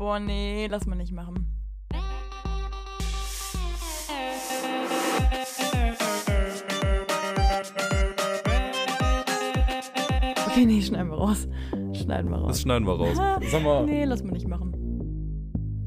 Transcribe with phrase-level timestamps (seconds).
[0.00, 1.46] Boah, nee, lass mal nicht machen.
[10.46, 11.46] Okay, nee, schneiden wir raus.
[11.92, 12.48] Schneiden wir raus.
[12.48, 13.18] Das schneiden wir raus.
[13.50, 13.84] Sag mal.
[13.84, 14.72] Nee, lass mal nicht machen.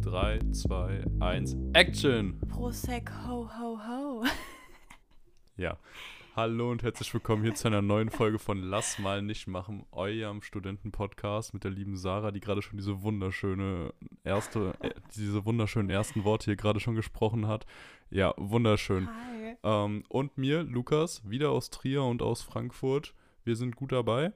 [0.01, 2.39] 3, 2, 1, Action!
[2.49, 4.23] Prosec, ho, ho, ho.
[5.57, 5.75] Ja.
[6.35, 10.41] Hallo und herzlich willkommen hier zu einer neuen Folge von Lass mal nicht machen, eurem
[10.41, 13.93] Studentenpodcast mit der lieben Sarah, die gerade schon diese wunderschöne
[14.23, 17.67] erste, äh, diese wunderschönen ersten Worte hier gerade schon gesprochen hat.
[18.09, 19.09] Ja, wunderschön.
[19.61, 23.13] Ähm, und mir, Lukas, wieder aus Trier und aus Frankfurt.
[23.43, 24.33] Wir sind gut dabei.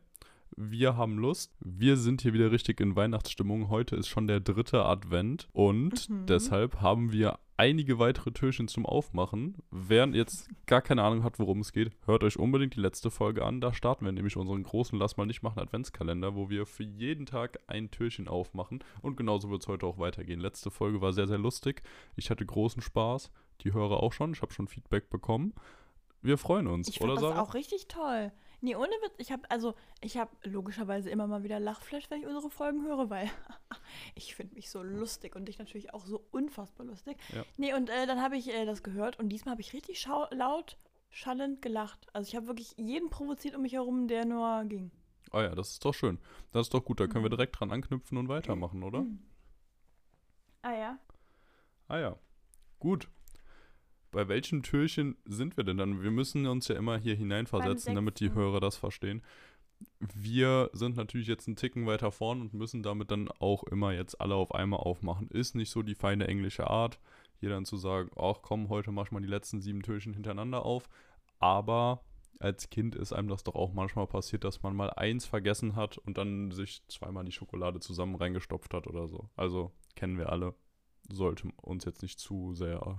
[0.60, 1.56] Wir haben Lust.
[1.60, 3.70] Wir sind hier wieder richtig in Weihnachtsstimmung.
[3.70, 6.26] Heute ist schon der dritte Advent und Mhm.
[6.26, 9.58] deshalb haben wir einige weitere Türchen zum Aufmachen.
[9.70, 13.46] Wer jetzt gar keine Ahnung hat, worum es geht, hört euch unbedingt die letzte Folge
[13.46, 13.62] an.
[13.62, 17.28] Da starten wir nämlich unseren großen Lass mal nicht machen Adventskalender, wo wir für jeden
[17.28, 18.84] Tag ein Türchen aufmachen.
[19.04, 20.40] Und genauso wird es heute auch weitergehen.
[20.40, 21.84] Letzte Folge war sehr, sehr lustig.
[22.16, 23.32] Ich hatte großen Spaß.
[23.62, 24.34] Die Hörer auch schon.
[24.34, 25.54] Ich habe schon Feedback bekommen.
[26.24, 28.32] Wir freuen uns, Ich oder das auch richtig toll.
[28.62, 32.28] Nee, ohne Witz, ich habe also, ich habe logischerweise immer mal wieder Lachflash, wenn ich
[32.28, 33.30] unsere Folgen höre, weil
[34.16, 37.18] ich finde mich so lustig und dich natürlich auch so unfassbar lustig.
[37.36, 37.44] Ja.
[37.58, 40.26] Nee, und äh, dann habe ich äh, das gehört und diesmal habe ich richtig schau
[40.32, 40.78] laut,
[41.10, 42.08] schallend gelacht.
[42.14, 44.92] Also ich habe wirklich jeden provoziert um mich herum, der nur ging.
[45.32, 46.20] Ah ja, das ist doch schön.
[46.52, 47.00] Das ist doch gut.
[47.00, 47.36] Da können wir Mhm.
[47.36, 49.06] direkt dran anknüpfen und weitermachen, oder?
[50.62, 51.00] Ah ja.
[51.90, 52.18] Ah ja.
[52.80, 53.10] Gut.
[54.12, 56.02] Bei welchem Türchen sind wir denn dann?
[56.02, 58.32] Wir müssen uns ja immer hier hineinversetzen, damit die.
[58.34, 59.22] Hörer das verstehen.
[60.00, 64.20] Wir sind natürlich jetzt einen Ticken weiter vorn und müssen damit dann auch immer jetzt
[64.20, 65.30] alle auf einmal aufmachen.
[65.30, 67.00] Ist nicht so die feine englische Art,
[67.40, 70.66] hier dann zu sagen, ach komm, heute mach ich mal die letzten sieben Türchen hintereinander
[70.66, 70.90] auf.
[71.40, 72.04] Aber
[72.40, 75.98] als Kind ist einem das doch auch manchmal passiert, dass man mal eins vergessen hat
[75.98, 79.30] und dann sich zweimal die Schokolade zusammen reingestopft hat oder so.
[79.36, 80.54] Also kennen wir alle.
[81.10, 82.98] Sollte uns jetzt nicht zu sehr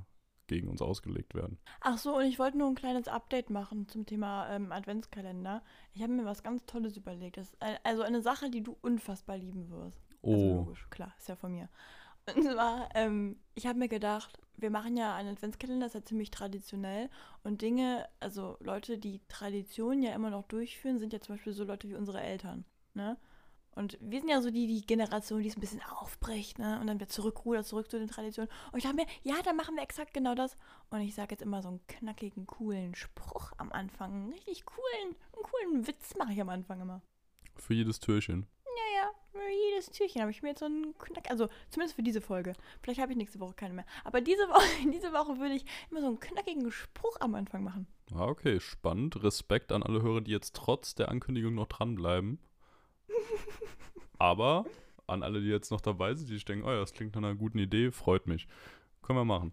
[0.49, 1.59] gegen uns ausgelegt werden.
[1.81, 5.62] Ach so, und ich wollte nur ein kleines Update machen zum Thema ähm, Adventskalender.
[5.95, 7.37] Ich habe mir was ganz Tolles überlegt.
[7.37, 10.00] Das ist ein- also eine Sache, die du unfassbar lieben wirst.
[10.25, 11.69] Also Oh, logisch, klar, ist ja von mir.
[12.34, 16.05] Und zwar, ähm, ich habe mir gedacht, wir machen ja einen Adventskalender, das ist ja
[16.05, 17.09] ziemlich traditionell.
[17.45, 21.65] Und Dinge, also Leute, die Traditionen ja immer noch durchführen, sind ja zum Beispiel so
[21.65, 22.65] Leute wie unsere Eltern.
[22.95, 23.17] Ne?
[23.78, 26.81] Und wir sind ja so die, die Generation, die es ein bisschen aufbricht, ne?
[26.81, 28.50] Und dann wieder zurückrudert, zurück zu den Traditionen.
[28.72, 30.56] Und ich dachte mir, ja, dann machen wir exakt genau das.
[30.91, 34.12] Und ich sage jetzt immer so einen knackigen, coolen Spruch am Anfang.
[34.12, 37.03] Einen richtig coolen, einen coolen Witz mache ich am Anfang immer.
[37.56, 38.47] für jedes Türchen.
[38.66, 42.03] Ja, ja, für jedes Türchen habe ich mir jetzt so einen Knack, also zumindest für
[42.03, 42.55] diese Folge.
[42.83, 43.87] Vielleicht habe ich nächste Woche keine mehr.
[44.03, 47.87] Aber diese Woche, diese Woche würde ich immer so einen knackigen Spruch am Anfang machen.
[48.12, 49.22] Ah, okay, spannend.
[49.22, 52.41] Respekt an alle Hörer, die jetzt trotz der Ankündigung noch dranbleiben.
[54.19, 54.67] Aber
[55.07, 57.23] an alle, die jetzt noch dabei sind, die sich denken, oh ja, das klingt nach
[57.23, 58.47] einer guten Idee, freut mich.
[59.03, 59.53] Können wir machen.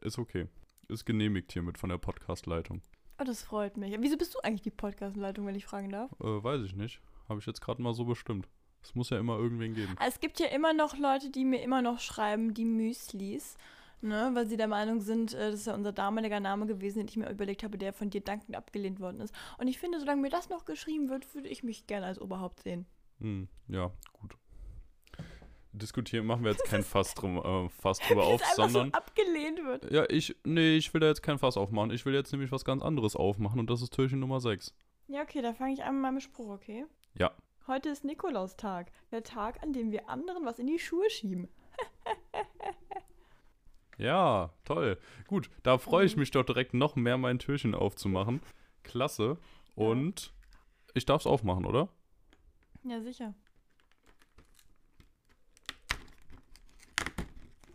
[0.00, 0.48] Ist okay.
[0.88, 2.82] Ist genehmigt hiermit von der Podcast-Leitung.
[3.20, 3.94] Oh, das freut mich.
[3.98, 6.10] Wieso bist du eigentlich die Podcast-Leitung, wenn ich fragen darf?
[6.20, 7.00] Äh, weiß ich nicht.
[7.28, 8.48] Habe ich jetzt gerade mal so bestimmt.
[8.82, 9.96] Es muss ja immer irgendwen geben.
[10.04, 13.56] Es gibt ja immer noch Leute, die mir immer noch schreiben, die Müslis,
[14.00, 17.08] ne, weil sie der Meinung sind, äh, das ist ja unser damaliger Name gewesen, den
[17.08, 19.34] ich mir überlegt habe, der von dir dankend abgelehnt worden ist.
[19.58, 22.60] Und ich finde, solange mir das noch geschrieben wird, würde ich mich gerne als Oberhaupt
[22.62, 22.86] sehen.
[23.20, 24.36] Hm, ja, gut.
[25.72, 28.88] Diskutieren machen wir jetzt kein Fass, drum, äh, Fass drüber auf, sondern.
[28.88, 29.90] so abgelehnt wird.
[29.90, 31.90] Ja, ich, nee, ich will da jetzt kein Fass aufmachen.
[31.90, 34.74] Ich will jetzt nämlich was ganz anderes aufmachen und das ist Türchen Nummer 6.
[35.08, 36.84] Ja, okay, da fange ich an mit meinem Spruch, okay?
[37.14, 37.32] Ja.
[37.66, 41.48] Heute ist Nikolaustag, der Tag, an dem wir anderen was in die Schuhe schieben.
[43.98, 44.98] Ja, toll.
[45.26, 46.20] Gut, da freue ich Mhm.
[46.20, 48.40] mich doch direkt noch mehr mein Türchen aufzumachen.
[48.84, 49.38] Klasse.
[49.74, 50.32] Und
[50.94, 51.88] ich darf es aufmachen, oder?
[52.84, 53.34] Ja, sicher.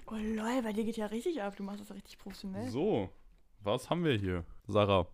[0.08, 1.56] Oh lol, bei dir geht ja richtig ab.
[1.56, 2.70] Du machst das richtig professionell.
[2.70, 3.10] So,
[3.62, 4.46] was haben wir hier?
[4.68, 5.08] Sarah,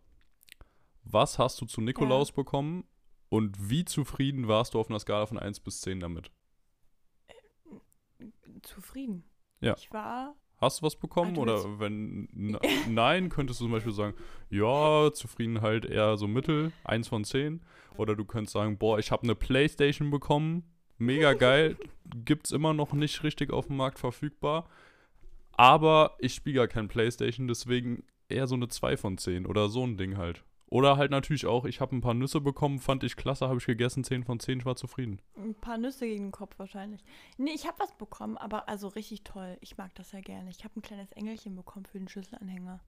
[1.03, 2.85] was hast du zu Nikolaus bekommen
[3.29, 6.31] und wie zufrieden warst du auf einer Skala von 1 bis 10 damit?
[8.63, 9.23] Zufrieden.
[9.61, 9.75] Ja.
[9.77, 11.35] Ich war Hast du was bekommen?
[11.37, 12.27] Ah, Oder wenn
[12.89, 14.13] nein, könntest du zum Beispiel sagen,
[14.49, 17.61] ja, zufrieden halt eher so mittel, 1 von 10.
[17.97, 20.63] Oder du könntest sagen, boah, ich habe eine Playstation bekommen,
[20.97, 21.77] mega geil,
[22.25, 24.69] gibt's immer noch nicht richtig auf dem Markt verfügbar.
[25.53, 29.83] Aber ich spiele gar kein Playstation, deswegen eher so eine 2 von 10 oder so
[29.83, 30.43] ein Ding halt.
[30.71, 33.65] Oder halt natürlich auch, ich habe ein paar Nüsse bekommen, fand ich klasse, habe ich
[33.65, 35.19] gegessen, 10 von 10, ich war zufrieden.
[35.35, 37.03] ein paar Nüsse gegen den Kopf wahrscheinlich.
[37.37, 39.57] Nee, ich habe was bekommen, aber also richtig toll.
[39.61, 40.49] Ich mag das ja gerne.
[40.51, 42.79] Ich habe ein kleines Engelchen bekommen für den Schlüsselanhänger.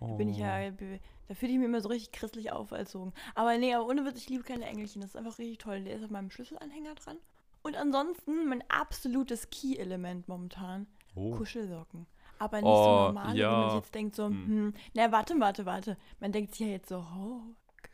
[0.00, 0.40] Da bin ich Oh.
[0.40, 3.12] ja, da fühle ich mich immer so richtig christlich auferzogen.
[3.34, 5.00] Aber nee, aber ohne Witz, ich liebe kleine Engelchen.
[5.00, 5.84] Das ist einfach richtig toll.
[5.84, 7.16] Der ist auf meinem Schlüsselanhänger dran.
[7.62, 10.86] Und ansonsten mein absolutes Key-Element momentan.
[11.14, 11.32] Oh.
[11.36, 12.06] Kuschelsocken.
[12.40, 13.68] Aber nicht Oh, so man ja.
[13.68, 14.46] sich jetzt denkt, so, Hm.
[14.46, 15.96] hm, na warte, warte, warte.
[16.18, 17.42] Man denkt sich ja jetzt so, oh,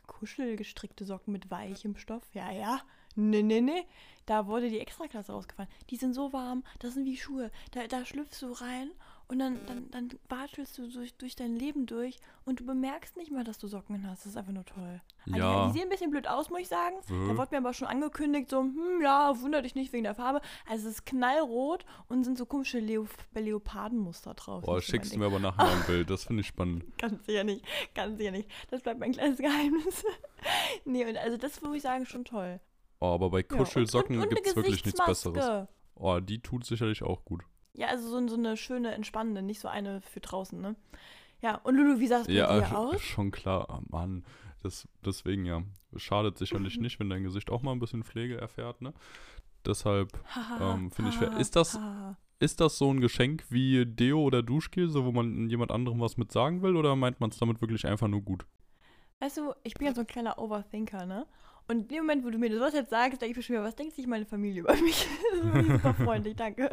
[0.06, 2.22] kuschelgestrickte Socken mit weichem Stoff.
[2.32, 2.80] Ja, ja.
[3.16, 3.84] Nee, nee, nee.
[4.24, 5.70] Da wurde die Extraklasse rausgefahren.
[5.90, 7.50] Die sind so warm, das sind wie Schuhe.
[7.72, 8.90] Da, da schlüpfst du rein
[9.28, 13.32] und dann, dann, dann watschelst du durch, durch dein Leben durch und du bemerkst nicht
[13.32, 14.24] mal, dass du Socken hast.
[14.24, 15.00] Das ist einfach nur toll.
[15.26, 15.66] Also, Ja.
[15.66, 16.96] Die sehen ein bisschen blöd aus, muss ich sagen.
[17.08, 17.28] Wö.
[17.28, 20.40] Da wurde mir aber schon angekündigt, so, hm, ja, wundert dich nicht wegen der Farbe.
[20.68, 24.64] Also es ist knallrot und sind so komische Leo Leopardenmuster drauf.
[24.64, 26.08] Boah, schickst du mir aber nachher ein Bild.
[26.08, 26.84] Das finde ich spannend.
[26.98, 27.64] Ganz sicher nicht,
[27.94, 28.48] ganz sicher nicht.
[28.70, 30.04] Das bleibt mein kleines Geheimnis.
[30.84, 32.60] nee, und also das würde ich sagen, schon toll.
[33.00, 35.04] Oh, aber bei Ja, Kuschelsocken und, gibt es wirklich nichts.
[35.04, 35.68] Besseres.
[35.96, 37.42] Oh, die tut sicherlich auch gut.
[37.76, 40.76] Ja, also so, so eine schöne, entspannende, nicht so eine für draußen, ne?
[41.42, 43.00] Ja, und Lulu, wie sah es bei Ja, dir äh, aus?
[43.02, 43.66] schon klar.
[43.68, 44.24] Ah, Mann,
[44.62, 45.62] das, deswegen ja.
[45.96, 48.92] Schadet sicherlich nicht, wenn dein Gesicht auch mal ein bisschen Pflege erfährt, ne?
[49.64, 50.12] Deshalb
[50.60, 51.32] ähm, finde ich fair.
[51.38, 51.78] Ist das-.
[52.38, 56.18] Ist das so ein Geschenk wie Deo oder Duschgel, so wo man jemand anderem was
[56.18, 58.44] mit sagen will, oder meint man es damit wirklich einfach nur gut?
[59.20, 61.26] Weißt du, ich bin ja so ein kleiner Overthinker, ne?
[61.68, 63.64] Und in dem Moment, wo du mir das jetzt sagst, denke ich mir schon wieder,
[63.64, 65.08] was denkt sich meine Familie über mich?
[65.32, 66.70] das ist super freundlich, danke.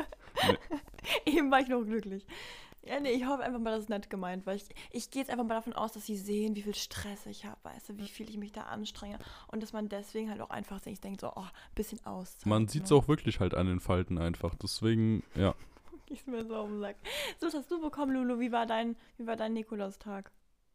[1.25, 2.25] Eben war ich noch glücklich.
[2.85, 5.29] Ja, nee, ich hoffe einfach mal, das ist nett gemeint, weil ich, ich gehe jetzt
[5.29, 8.09] einfach mal davon aus, dass sie sehen, wie viel Stress ich habe, weißt du, wie
[8.09, 11.31] viel ich mich da anstrenge und dass man deswegen halt auch einfach sich denkt, so,
[11.33, 12.35] oh, ein bisschen aus.
[12.43, 12.97] Man sieht es ne?
[12.97, 14.53] auch wirklich halt an den Falten einfach.
[14.55, 15.55] Deswegen, ja.
[16.07, 16.97] Ich mir so auf den Sack.
[17.39, 18.39] So, was hast du bekommen, Lulu?
[18.39, 20.31] Wie war dein, wie war dein Nikolaustag?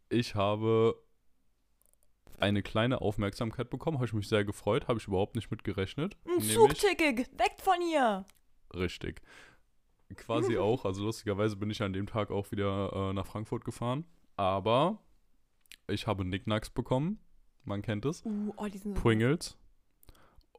[0.09, 1.00] Ich habe
[2.41, 6.17] eine kleine Aufmerksamkeit bekommen, habe ich mich sehr gefreut, habe ich überhaupt nicht mit gerechnet.
[6.26, 8.25] Ein Zugticket, weg von hier!
[8.75, 9.20] Richtig.
[10.16, 10.84] Quasi auch.
[10.84, 14.05] Also lustigerweise bin ich an dem Tag auch wieder äh, nach Frankfurt gefahren.
[14.37, 14.99] Aber
[15.87, 17.19] ich habe Nicknacks bekommen.
[17.64, 18.25] Man kennt es.
[18.25, 19.56] Uh, oh, die sind so Pringles.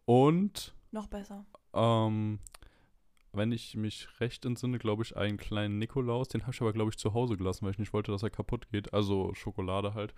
[0.05, 1.45] Und noch besser.
[1.73, 2.39] ähm,
[3.31, 6.27] wenn ich mich recht entsinne, glaube ich, einen kleinen Nikolaus.
[6.27, 8.29] Den habe ich aber, glaube ich, zu Hause gelassen, weil ich nicht wollte, dass er
[8.29, 8.93] kaputt geht.
[8.93, 10.13] Also Schokolade halt.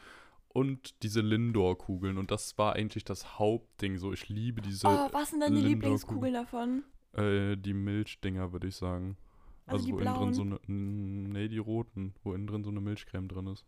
[0.54, 2.18] Und diese Lindor-Kugeln.
[2.18, 3.98] Und das war eigentlich das Hauptding.
[3.98, 5.70] So, ich liebe diese, Oh, was sind deine Lindor-Kugeln.
[5.70, 6.84] Lieblingskugeln davon?
[7.14, 9.18] Äh, die Milchdinger, würde ich sagen.
[9.66, 10.60] Also die wo innen drin so eine.
[10.68, 13.66] Nee, die roten, wo innen drin so eine Milchcreme drin ist.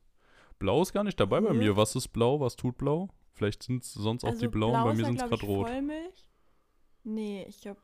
[0.59, 1.57] Blau ist gar nicht dabei bei Hä?
[1.57, 1.77] mir.
[1.77, 2.39] Was ist blau?
[2.39, 3.09] Was tut blau?
[3.33, 5.67] Vielleicht sind es sonst auch die blauen, blau bei mir sind es gerade rot.
[5.67, 6.25] Vollmilch?
[7.03, 7.79] Nee, ich glaube,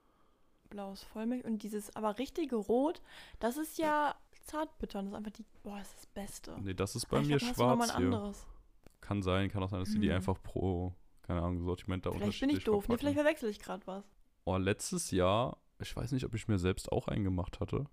[0.69, 1.43] blau ist Vollmilch.
[1.45, 3.01] Und dieses aber richtige Rot,
[3.39, 4.99] das ist ja Zartbitter.
[4.99, 6.57] Und das ist einfach die, boah, das ist das Beste.
[6.61, 7.95] Nee, das ist bei Aber mir glaub, schwarz hier.
[7.95, 8.47] anderes.
[9.01, 10.15] Kann sein, kann auch sein, dass die die Hm.
[10.17, 12.87] einfach pro, keine Ahnung, Sortiment da Vielleicht bin unterschiedlich ich doof.
[12.87, 14.03] Nee, vielleicht verwechsel ich gerade was.
[14.45, 17.85] Oh, letztes Jahr, ich weiß nicht, ob ich mir selbst auch einen gemacht hatte,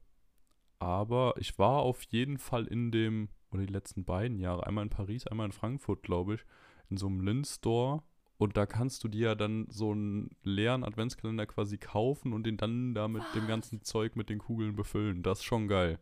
[0.79, 4.91] aber ich war auf jeden Fall in dem, oder die letzten beiden Jahre, einmal in
[4.91, 6.45] Paris, einmal in Frankfurt, glaube ich,
[6.91, 8.03] in so einem Lind-Store.
[8.39, 12.59] Und da kannst du dir ja dann so einen leeren Adventskalender quasi kaufen und den
[12.59, 13.49] dann da mit dem Was?
[13.49, 15.23] ganzen Zeug mit den Kugeln befüllen.
[15.23, 15.99] Das ist schon geil.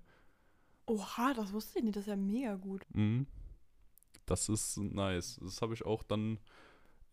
[0.86, 1.96] Oha, das wusste ich nicht.
[1.96, 2.84] Das ist ja mega gut.
[2.92, 3.28] Mhm.
[4.26, 5.38] Das ist nice.
[5.42, 6.40] Das habe ich auch dann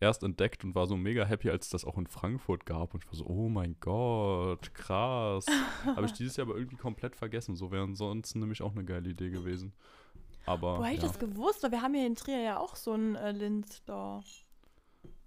[0.02, 2.92] erst entdeckt und war so mega happy, als es das auch in Frankfurt gab.
[2.92, 5.46] Und ich war so, oh mein Gott, krass.
[5.86, 7.56] habe ich dieses Jahr aber irgendwie komplett vergessen.
[7.56, 9.72] So wäre ansonsten nämlich auch eine geile Idee gewesen.
[10.44, 11.08] Aber Woher hätte ich ja.
[11.08, 11.62] das gewusst?
[11.62, 14.22] Weil wir haben hier in Trier ja auch so einen äh, Lind-Store.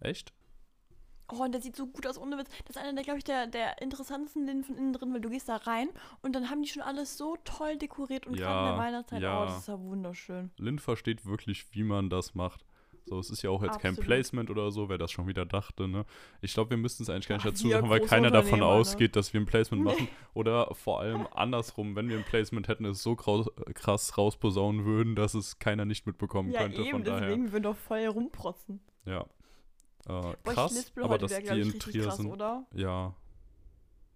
[0.01, 0.33] echt?
[1.31, 2.49] Oh, und der sieht so gut aus, ohne Witz.
[2.65, 5.29] Das ist einer der, glaube ich, der, der interessantesten Linden von innen drin, weil du
[5.29, 5.87] gehst da rein
[6.21, 9.21] und dann haben die schon alles so toll dekoriert und gerade in Ja, der Weihnachtszeit,
[9.23, 9.41] ja.
[9.41, 10.51] oh, das ist ja wunderschön.
[10.57, 12.63] Lind versteht wirklich, wie man das macht.
[13.07, 14.07] So, es ist ja auch jetzt kein Absolut.
[14.07, 16.05] Placement oder so, wer das schon wieder dachte, ne?
[16.41, 18.65] Ich glaube, wir müssten es eigentlich gar nicht Ach, dazu sagen, weil keiner davon ne?
[18.65, 19.91] ausgeht, dass wir ein Placement Nee.
[19.91, 20.07] machen.
[20.33, 25.35] Oder vor allem andersrum, wenn wir ein Placement hätten, es so krass rausposaunen würden, dass
[25.35, 26.81] es keiner nicht mitbekommen Ja, könnte.
[26.81, 28.79] eben, Von daher, deswegen, wir würden doch voll rumprotzen.
[29.05, 29.21] ja.
[29.21, 32.27] Äh, Boah, krass, lispel aber dass wieder, die in Trier krass, sind.
[32.31, 32.67] oder?
[32.75, 33.15] Ja,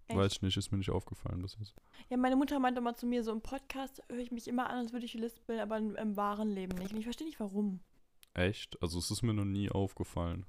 [0.07, 0.19] Echt?
[0.19, 1.75] weiß ich nicht, ist mir nicht aufgefallen bis jetzt.
[2.09, 4.77] Ja, meine Mutter meinte mal zu mir, so im Podcast höre ich mich immer an,
[4.77, 6.91] als würde ich lispeln, aber im, im wahren Leben nicht.
[6.93, 7.79] Und ich verstehe nicht, warum.
[8.33, 8.81] Echt?
[8.81, 10.45] Also es ist mir noch nie aufgefallen.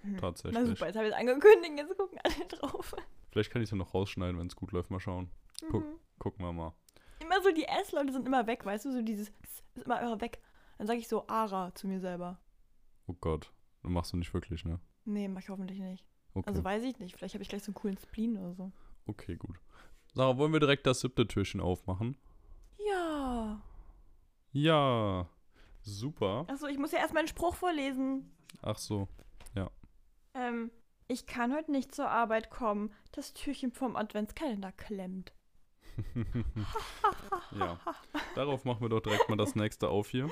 [0.00, 0.16] Hm.
[0.18, 0.60] Tatsächlich.
[0.60, 2.94] Na super, jetzt habe ich es angekündigt, jetzt gucken alle drauf.
[3.30, 4.90] Vielleicht kann ich es ja noch rausschneiden, wenn es gut läuft.
[4.90, 5.30] Mal schauen.
[5.70, 5.84] Guck.
[5.84, 5.98] Mhm.
[6.18, 6.74] Gucken wir mal.
[7.20, 10.40] Immer so, die S-Leute sind immer weg, weißt du, so dieses ist immer, immer weg.
[10.78, 12.38] Dann sage ich so Ara zu mir selber.
[13.06, 13.52] Oh Gott.
[13.82, 14.80] Das machst du nicht wirklich, ne?
[15.04, 16.04] Nee, mach ich hoffentlich nicht.
[16.34, 16.48] Okay.
[16.48, 17.16] Also weiß ich nicht.
[17.16, 18.72] Vielleicht habe ich gleich so einen coolen Spleen oder so.
[19.06, 19.56] Okay, gut.
[20.14, 22.16] Sarah, wollen wir direkt das siebte Türchen aufmachen?
[22.78, 23.60] Ja.
[24.52, 25.28] Ja.
[25.82, 26.44] Super.
[26.48, 28.30] Achso, ich muss ja erst meinen Spruch vorlesen.
[28.62, 29.08] Ach so.
[30.34, 30.70] Ähm,
[31.08, 32.92] ich kann heute nicht zur Arbeit kommen.
[33.12, 35.32] Das Türchen vom Adventskalender klemmt.
[37.58, 37.78] ja.
[38.34, 40.30] Darauf machen wir doch direkt mal das nächste auf hier.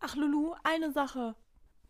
[0.00, 1.36] Ach, Lulu, eine Sache.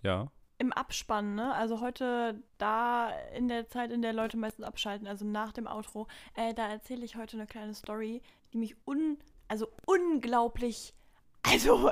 [0.03, 0.31] Ja.
[0.63, 1.53] Im Abspann, ne?
[1.57, 6.07] Also heute da in der Zeit, in der Leute meistens abschalten, also nach dem Outro,
[6.37, 10.95] äh, da erzähle ich heute eine kleine Story, die mich un, also unglaublich,
[11.43, 11.91] also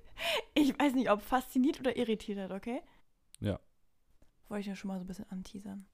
[0.54, 2.80] ich weiß nicht, ob fasziniert oder irritiert hat, okay?
[3.40, 3.58] Ja.
[4.48, 5.84] Wollte ich ja schon mal so ein bisschen anteasern.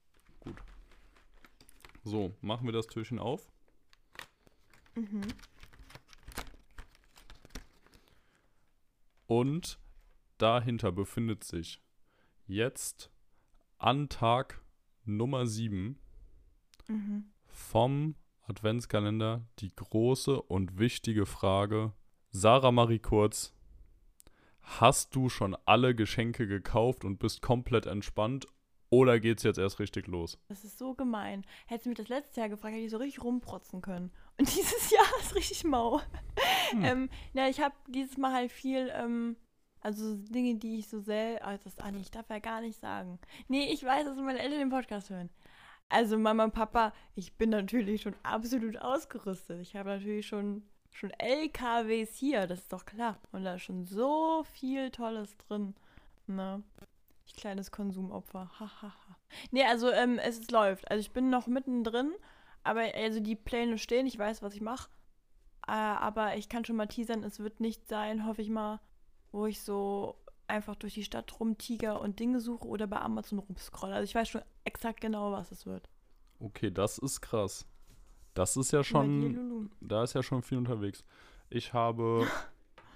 [2.03, 3.51] So, machen wir das Türchen auf.
[4.93, 5.21] Mhm.
[9.25, 9.79] Und
[10.37, 11.81] dahinter befindet sich
[12.49, 13.11] jetzt
[13.77, 14.61] an Tag
[15.05, 15.97] Nummer 7
[16.87, 17.25] Mhm.
[17.45, 18.15] vom
[18.47, 21.93] Adventskalender die große und wichtige Frage.
[22.31, 23.53] Sarah Marie Kurz,
[24.61, 28.47] hast du schon alle Geschenke gekauft und bist komplett entspannt
[28.89, 30.39] oder geht's jetzt erst richtig los?
[30.47, 31.45] Das ist so gemein.
[31.67, 34.11] Hättest du mich das letzte Jahr gefragt, hätte ich so richtig rumprotzen können.
[34.39, 36.01] Und dieses Jahr ist richtig mau.
[36.71, 36.83] Hm.
[36.83, 39.35] ähm, ja, ich habe dieses Mal halt viel, ähm,
[39.81, 42.61] also so Dinge, die ich so sehr, ah, das, ah, nee, ich darf ja gar
[42.61, 43.19] nicht sagen.
[43.47, 45.29] Nee, ich weiß, dass meine Eltern den Podcast hören.
[45.89, 49.59] Also Mama und Papa, ich bin natürlich schon absolut ausgerüstet.
[49.61, 53.17] Ich habe natürlich schon, schon LKWs hier, das ist doch klar.
[53.31, 55.75] Und da ist schon so viel Tolles drin.
[56.27, 56.61] Ne?
[57.25, 58.51] Ich kleines Konsumopfer.
[58.59, 59.17] Hahaha.
[59.51, 60.89] nee, also ähm, es, es läuft.
[60.91, 62.11] Also ich bin noch mittendrin,
[62.63, 64.89] aber also die Pläne stehen, ich weiß, was ich mache.
[65.67, 68.79] Äh, aber ich kann schon mal teasern, es wird nicht sein, hoffe ich mal,
[69.31, 70.15] wo ich so
[70.47, 73.95] einfach durch die Stadt rumtiger und Dinge suche oder bei Amazon rumscrolle.
[73.95, 75.87] Also ich weiß schon exakt genau, was es wird.
[76.39, 77.65] Okay, das ist krass.
[78.33, 81.03] Das ist ja schon, da ist ja schon viel unterwegs.
[81.49, 82.27] Ich habe,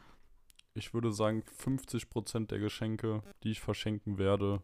[0.74, 4.62] ich würde sagen, 50% der Geschenke, die ich verschenken werde,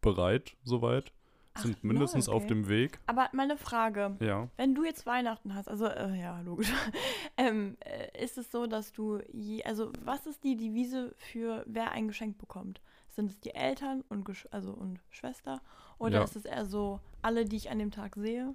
[0.00, 1.12] bereit soweit.
[1.58, 2.48] Ach, Sind mindestens lol, auf okay.
[2.54, 2.98] dem Weg.
[3.06, 4.48] Aber meine Frage, Ja.
[4.56, 6.70] wenn du jetzt Weihnachten hast, also äh, ja, logisch,
[7.36, 11.92] ähm, äh, ist es so, dass du je, also was ist die Devise für wer
[11.92, 12.80] ein Geschenk bekommt?
[13.08, 15.62] Sind es die Eltern und Gesch also und Schwester
[15.98, 16.24] oder Ja.
[16.24, 18.54] ist es eher so alle, die ich an dem Tag sehe?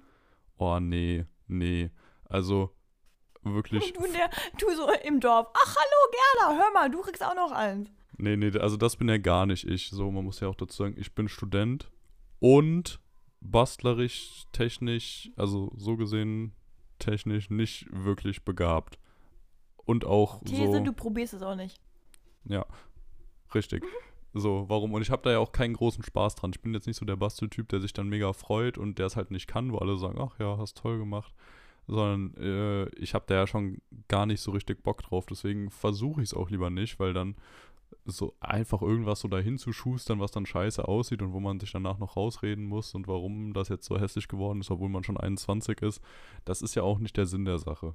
[0.58, 1.90] Oh, nee, nee.
[2.28, 2.70] Also,
[3.42, 3.92] wirklich.
[3.94, 7.50] Du, der, du so im Dorf, ach hallo Gerda, hör mal, du kriegst auch noch
[7.50, 7.90] eins.
[8.18, 9.90] Nee, nee, also das bin ja gar nicht ich.
[9.90, 11.90] So, man muss ja auch dazu sagen, ich bin Student
[12.42, 12.98] und
[13.40, 16.52] bastlerisch, technisch, also so gesehen
[16.98, 18.98] technisch nicht wirklich begabt.
[19.76, 20.80] Und auch These, so.
[20.80, 21.80] du probierst es auch nicht.
[22.44, 22.66] Ja,
[23.54, 23.84] richtig.
[24.34, 24.92] So, warum?
[24.92, 26.50] Und ich habe da ja auch keinen großen Spaß dran.
[26.52, 29.16] Ich bin jetzt nicht so der Basteltyp, der sich dann mega freut und der es
[29.16, 31.32] halt nicht kann, wo alle sagen, ach ja, hast toll gemacht.
[31.86, 35.26] Sondern äh, ich habe da ja schon gar nicht so richtig Bock drauf.
[35.26, 37.36] Deswegen versuche ich es auch lieber nicht, weil dann
[38.04, 41.70] so einfach irgendwas so dahin zu schustern, was dann scheiße aussieht und wo man sich
[41.70, 45.16] danach noch rausreden muss und warum das jetzt so hässlich geworden ist, obwohl man schon
[45.16, 46.02] 21 ist,
[46.44, 47.94] das ist ja auch nicht der Sinn der Sache.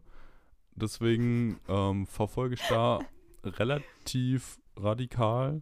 [0.76, 3.00] Deswegen ähm, verfolge ich da
[3.44, 5.62] relativ radikal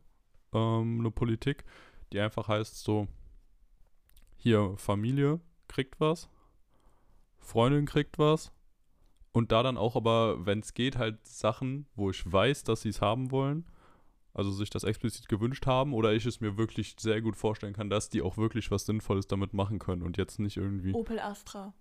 [0.53, 1.63] ähm, eine Politik,
[2.11, 3.07] die einfach heißt so,
[4.37, 6.29] hier Familie kriegt was,
[7.39, 8.51] Freundin kriegt was
[9.31, 12.89] und da dann auch aber, wenn es geht, halt Sachen, wo ich weiß, dass sie
[12.89, 13.65] es haben wollen,
[14.35, 17.89] also sich das explizit gewünscht haben oder ich es mir wirklich sehr gut vorstellen kann,
[17.89, 21.73] dass die auch wirklich was Sinnvolles damit machen können und jetzt nicht irgendwie Opel Astra.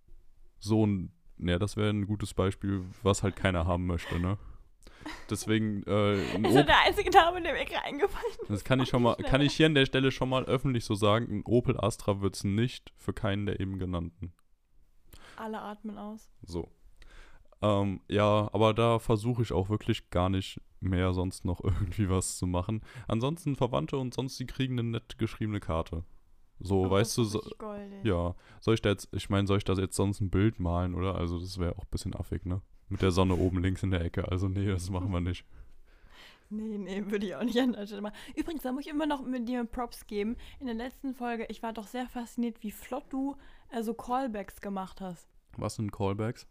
[0.60, 4.38] so ein, ja, das wäre ein gutes Beispiel, was halt keiner haben möchte, ne?
[5.28, 8.50] Deswegen, äh, ein Ist ja Opel, der einzige Name, der mir gerade eingefallen ist.
[8.50, 10.94] das kann ich schon mal, kann ich hier an der Stelle schon mal öffentlich so
[10.94, 14.32] sagen, ein Opel Astra wird es nicht für keinen der eben genannten.
[15.36, 16.30] Alle atmen aus.
[16.42, 16.70] So.
[17.64, 22.36] Ähm, ja, aber da versuche ich auch wirklich gar nicht mehr sonst noch irgendwie was
[22.36, 22.82] zu machen.
[23.08, 26.04] Ansonsten Verwandte und sonst die kriegen eine nett geschriebene Karte.
[26.60, 27.42] So, Ach, weißt du, so,
[28.04, 30.94] ja, soll ich da jetzt, ich meine, soll ich da jetzt sonst ein Bild malen,
[30.94, 31.16] oder?
[31.16, 32.60] Also das wäre auch ein bisschen affig, ne?
[32.88, 34.30] Mit der Sonne oben links in der Ecke.
[34.30, 35.44] Also nee, das machen wir nicht.
[36.50, 38.14] Nee, nee, würde ich auch nicht an der Stelle machen.
[38.36, 40.36] Übrigens, da muss ich immer noch mit dir Props geben.
[40.60, 43.34] In der letzten Folge, ich war doch sehr fasziniert, wie flott du
[43.70, 45.26] äh, so Callbacks gemacht hast.
[45.56, 46.46] Was sind Callbacks?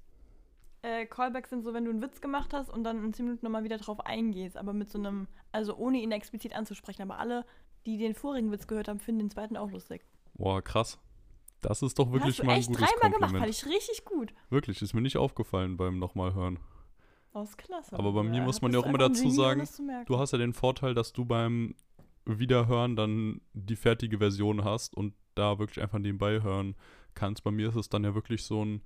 [0.84, 3.46] Äh, Callbacks sind so, wenn du einen Witz gemacht hast und dann in 10 Minuten
[3.46, 7.02] nochmal wieder drauf eingehst, aber mit so einem, also ohne ihn explizit anzusprechen.
[7.02, 7.46] Aber alle,
[7.86, 10.06] die den vorigen Witz gehört haben, finden den zweiten auch lustig.
[10.34, 11.00] Boah, krass.
[11.62, 14.34] Das ist doch wirklich hast mal ein echt gutes dreimal gemacht, fand ich richtig gut.
[14.50, 16.60] Wirklich, ist mir nicht aufgefallen beim nochmal hören.
[17.34, 17.98] Das ist klasse.
[17.98, 19.66] Aber bei mir Ja, muss man ja auch immer dazu sagen.
[20.06, 21.76] Du hast ja den Vorteil, dass du beim
[22.26, 26.76] Wiederhören dann die fertige Version hast und da wirklich einfach nebenbei hören
[27.16, 27.44] kannst.
[27.44, 28.82] Bei mir ist es dann ja wirklich so ein,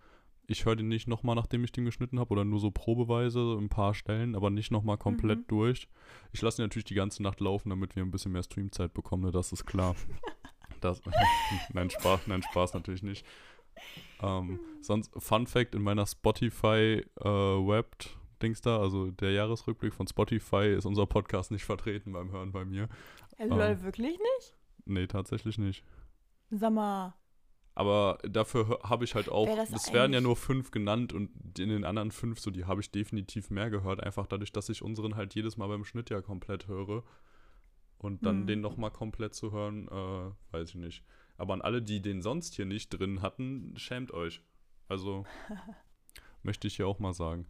[0.47, 3.57] ich höre den nicht nochmal, nachdem ich den geschnitten habe, oder nur so probeweise, so
[3.57, 5.47] ein paar Stellen, aber nicht nochmal komplett Mhm.
[5.47, 5.87] durch.
[6.31, 9.23] Ich lasse ihn natürlich die ganze Nacht laufen, damit wir ein bisschen mehr Streamzeit bekommen,
[9.23, 9.31] ne?
[9.31, 9.95] das ist klar.
[10.81, 11.01] das,
[11.73, 13.25] nein, Spaß, nein, Spaß natürlich nicht.
[14.21, 20.07] Ähm, sonst, Fun Fact, in meiner Spotify äh, Webbed Dings da, also der Jahresrückblick von
[20.07, 22.87] Spotify ist unser Podcast nicht vertreten beim Hören bei mir.
[23.39, 23.49] Ähm.
[23.49, 24.55] lol, wirklich nicht?
[24.85, 25.83] Nee, tatsächlich nicht.
[26.51, 27.13] Sag mal.
[27.77, 31.29] Aber dafür habe ich halt auch, es werden ja nur fünf genannt und
[31.59, 34.81] in den anderen fünf, so die habe ich definitiv mehr gehört, einfach dadurch, dass ich
[34.81, 37.03] unseren halt jedes Mal beim Schnitt ja komplett höre.
[37.99, 38.47] Und dann Hm.
[38.47, 41.03] den nochmal komplett zu hören, äh, weiß ich nicht.
[41.37, 44.41] Aber an alle, die den sonst hier nicht drin hatten, schämt euch.
[44.87, 45.27] Also,
[46.41, 47.45] möchte ich hier auch mal sagen.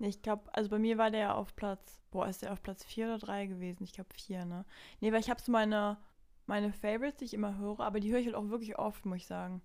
[0.00, 2.84] Ich glaube, also bei mir war der ja auf Platz, boah, ist der auf Platz
[2.84, 3.84] 4 oder 3 gewesen?
[3.84, 4.66] Ich glaube 4, ne?
[5.00, 5.96] Nee, weil ich habe so meine,
[6.46, 9.18] meine Favorites, die ich immer höre, aber die höre ich halt auch wirklich oft, muss
[9.18, 9.62] ich sagen.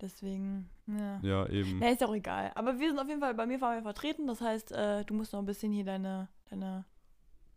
[0.00, 1.20] Deswegen, ja.
[1.22, 1.78] Ja, eben.
[1.78, 2.50] Nee, ist auch egal.
[2.56, 5.14] Aber wir sind auf jeden Fall, bei mir waren wir vertreten, das heißt, äh, du
[5.14, 6.84] musst noch ein bisschen hier deine, deine,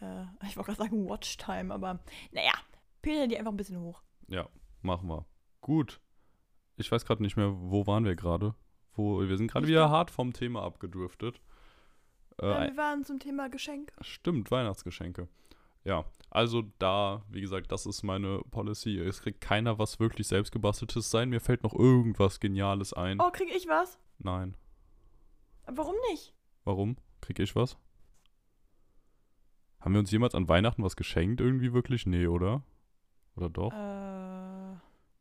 [0.01, 1.99] äh, ich wollte gerade sagen Watchtime, aber
[2.31, 2.53] naja,
[3.01, 4.01] Peter die einfach ein bisschen hoch.
[4.27, 4.47] Ja,
[4.81, 5.25] machen wir.
[5.61, 5.99] Gut.
[6.75, 8.53] Ich weiß gerade nicht mehr, wo waren wir gerade?
[8.93, 11.41] Wo, wir sind gerade wieder hart vom Thema abgedriftet.
[12.39, 13.91] Äh, Ja, wir waren zum Thema Geschenk.
[14.01, 15.27] Stimmt, Weihnachtsgeschenke.
[15.83, 18.97] Ja, also da, wie gesagt, das ist meine Policy.
[18.99, 21.29] Es kriegt keiner was wirklich selbstgebasteltes sein.
[21.29, 23.19] Mir fällt noch irgendwas Geniales ein.
[23.21, 23.97] Oh, krieg ich was?
[24.19, 24.55] Nein.
[25.65, 26.33] Warum nicht?
[26.63, 26.97] Warum?
[27.21, 27.77] Krieg ich was?
[29.79, 32.05] Haben wir uns jemals an Weihnachten was geschenkt irgendwie wirklich?
[32.05, 32.63] Nee, oder?
[33.35, 33.71] Oder doch?
[33.73, 34.73] Äh,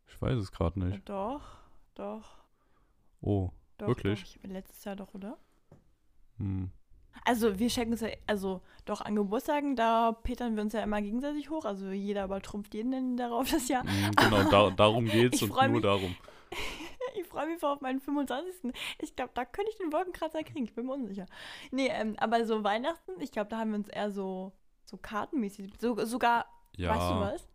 [0.09, 1.09] Ich weiß es gerade nicht.
[1.09, 1.43] doch,
[1.95, 2.39] doch,
[3.21, 3.89] Oh, doch.
[3.89, 4.39] Wirklich?
[4.43, 4.51] Doch.
[4.51, 5.37] Letztes Jahr doch, oder?
[6.39, 6.71] hm.
[7.25, 11.01] Also wir schenken uns ja, also doch an Geburtstagen, da petern wir uns ja immer
[11.03, 11.65] gegenseitig hoch.
[11.65, 13.83] Also jeder übertrumpft jeden darauf das Jahr.
[13.83, 15.83] Hm, Genau, da, darum geht's und nur mich.
[15.83, 16.15] darum.
[17.19, 18.73] Ich freue mich voll auf meinen 25.
[19.01, 20.65] Ich glaube, da könnte ich den Wolkenkratzer kriegen.
[20.65, 21.25] Ich bin mir unsicher.
[21.71, 24.53] Nee, ähm, aber so Weihnachten, ich glaube, da haben wir uns eher so,
[24.85, 26.45] so kartenmäßig, so, sogar,
[26.77, 26.91] Ja.
[26.95, 27.49] weißt du was?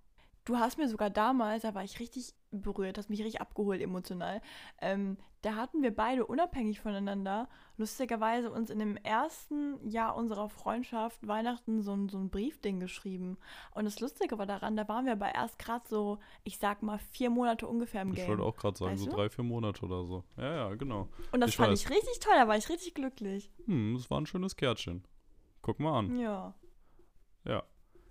[0.45, 4.41] Du hast mir sogar damals, da war ich richtig berührt, hast mich richtig abgeholt emotional.
[4.81, 11.27] Ähm, da hatten wir beide unabhängig voneinander lustigerweise uns in dem ersten Jahr unserer Freundschaft
[11.27, 13.37] Weihnachten so ein, so ein Briefding geschrieben.
[13.73, 16.99] Und das Lustige war daran, da waren wir aber erst gerade so, ich sag mal,
[16.99, 18.27] vier Monate ungefähr im Ich Game.
[18.27, 19.15] wollte auch gerade sagen, Weißt so du?
[19.15, 20.23] drei, vier Monate oder so.
[20.37, 21.09] Ja, ja, genau.
[21.31, 21.81] Und das ich fand weiß.
[21.81, 23.51] ich richtig toll, da war ich richtig glücklich.
[23.65, 25.03] Hm, das war ein schönes Kärtchen.
[25.63, 26.19] Guck mal an.
[26.19, 26.53] Ja.
[27.45, 27.63] Ja.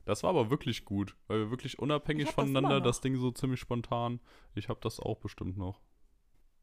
[0.05, 2.85] Das war aber wirklich gut, weil wir wirklich unabhängig Ich das voneinander noch.
[2.85, 4.19] das Ding so ziemlich spontan.
[4.55, 5.81] Ich habe das auch bestimmt noch.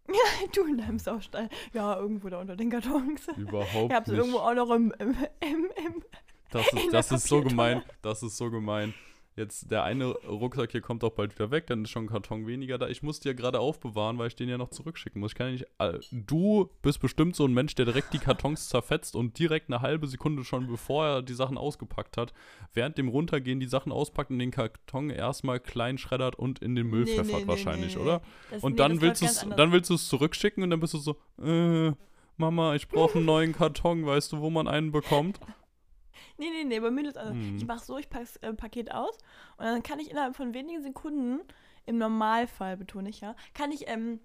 [0.53, 1.49] Du in deinem Saustall.
[1.73, 3.27] Ja, irgendwo da unter den Kartons.
[3.35, 4.17] Überhaupt Ich hab's nicht.
[4.17, 5.09] irgendwo auch noch im, im,
[5.41, 6.03] im, im
[6.51, 7.83] Das ist, das ist so gemein.
[8.01, 8.93] Das ist so gemein.
[9.37, 12.47] Jetzt, der eine Rucksack hier kommt auch bald wieder weg, dann ist schon ein Karton
[12.47, 12.87] weniger da.
[12.87, 15.31] Ich muss die ja gerade aufbewahren, weil ich den ja noch zurückschicken muss.
[15.33, 15.67] Ich kann ja nicht.
[15.77, 19.81] äh, Du bist bestimmt so ein Mensch, der direkt die Kartons zerfetzt und direkt eine
[19.81, 22.33] halbe Sekunde schon, bevor er die Sachen ausgepackt hat,
[22.73, 26.87] während dem Runtergehen die Sachen auspackt und den Karton erstmal klein schreddert und in den
[26.87, 28.21] Müll Nee, pfeffert nee, wahrscheinlich, nee, oder?
[28.49, 29.57] Das, Und dann willst du ganz es, anders.
[29.57, 31.91] dann willst du es zurückschicken und dann bist du so, äh,
[32.37, 35.39] Mama, ich brauche einen neuen Karton, weißt du, wo man einen bekommt?
[36.37, 37.35] Nee, nee, nee, bei mir ist es anders.
[37.35, 37.57] Hm.
[37.57, 39.17] Ich mach so, ich pack's äh, Paket aus
[39.57, 41.41] und dann kann ich innerhalb von wenigen Sekunden,
[41.85, 44.19] im Normalfall betone ich ja, kann ich ähm,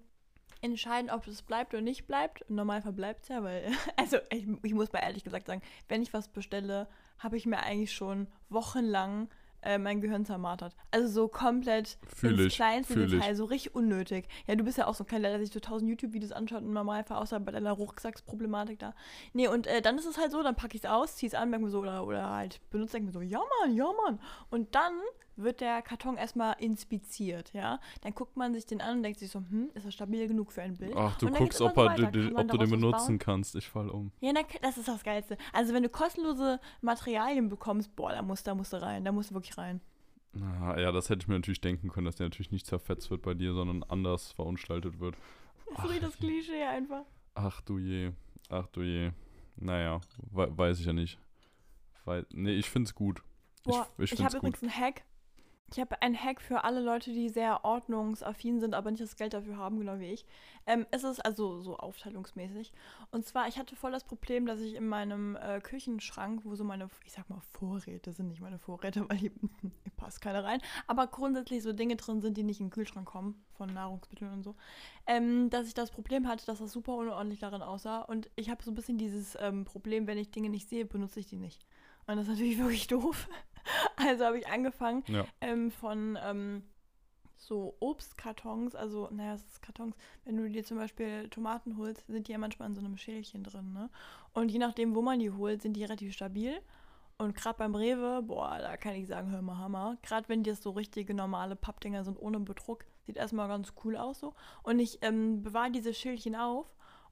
[0.61, 2.41] entscheiden, ob es bleibt oder nicht bleibt.
[2.49, 6.01] Im Normalfall bleibt es ja, weil, also ich, ich muss mal ehrlich gesagt sagen, wenn
[6.01, 6.87] ich was bestelle,
[7.19, 9.29] habe ich mir eigentlich schon wochenlang
[9.63, 10.75] äh, mein Gehirn zermartert.
[10.91, 13.11] Also so komplett Fühl ins ich, kleinste fühl ich.
[13.11, 14.27] Detail, so richtig unnötig.
[14.47, 16.73] Ja, du bist ja auch so ein kleiner, der sich so tausend YouTube-Videos anschaut im
[16.73, 18.93] Normalfall, außer bei deiner Rucksacksproblematik da.
[19.33, 21.35] Nee, und äh, dann ist es halt so, dann packe ich es aus, ziehe es
[21.35, 24.19] an, merke mir so, oder, oder halt benutze, denke mir so, ja Mann, ja Mann.
[24.49, 24.93] Und dann
[25.35, 27.79] wird der Karton erstmal inspiziert, ja.
[28.01, 30.51] Dann guckt man sich den an und denkt sich so, hm, ist das stabil genug
[30.51, 30.93] für ein Bild?
[30.95, 32.11] Ach, du guckst, ob, er, so weiter.
[32.11, 33.55] d- Kann man ob du den benutzen kannst.
[33.55, 34.11] Ich fall um.
[34.21, 35.37] Ja, na, das ist das Geilste.
[35.51, 39.31] Also wenn du kostenlose Materialien bekommst, boah, da musst, da musst du rein, da musst
[39.31, 39.81] du wirklich rein.
[40.41, 43.21] Ah, ja, das hätte ich mir natürlich denken können, dass der natürlich nicht zerfetzt wird
[43.21, 45.15] bei dir, sondern anders verunstaltet wird.
[45.75, 47.03] Das ist das Klischee einfach.
[47.33, 48.11] Ach du je.
[48.49, 49.11] Ach du je.
[49.55, 51.17] Naja, we weiß ich ja nicht.
[52.05, 53.23] Weil, nee, ich find's gut.
[53.63, 55.03] Boah, ich ich ich, habe übrigens einen Hack.
[55.73, 59.33] Ich habe einen Hack für alle Leute, die sehr ordnungsaffin sind, aber nicht das Geld
[59.33, 60.23] dafür haben, genau wie ich.
[60.67, 62.71] Ähm, es ist also so aufteilungsmäßig.
[63.09, 66.63] Und zwar, ich hatte voll das Problem, dass ich in meinem äh, Küchenschrank, wo so
[66.63, 69.31] meine, ich sag mal, Vorräte sind, nicht meine Vorräte, weil hier
[69.97, 73.43] passt keiner rein, aber grundsätzlich so Dinge drin sind, die nicht in den Kühlschrank kommen,
[73.53, 74.53] von Nahrungsmitteln und so,
[75.07, 78.01] ähm, dass ich das Problem hatte, dass das super unordentlich darin aussah.
[78.01, 81.19] Und ich habe so ein bisschen dieses ähm, Problem, wenn ich Dinge nicht sehe, benutze
[81.19, 81.65] ich die nicht.
[82.05, 83.27] Und das ist natürlich wirklich doof.
[83.95, 85.25] Also habe ich angefangen Ja.
[85.41, 86.63] ähm, von ähm,
[87.37, 92.27] so Obstkartons, also, naja, es ist Kartons, wenn du dir zum Beispiel Tomaten holst, sind
[92.27, 93.89] die ja manchmal in so einem Schälchen drin, ne?
[94.33, 96.59] Und je nachdem, wo man die holt, sind die relativ stabil.
[97.17, 99.97] Und gerade beim Rewe, boah, da kann ich sagen, hör mal Hammer.
[100.01, 104.19] Gerade wenn das so richtige normale Pappdinger sind ohne Bedruck, sieht erstmal ganz cool aus
[104.19, 104.33] so.
[104.63, 106.65] Und ich ähm, bewahre diese Schälchen auf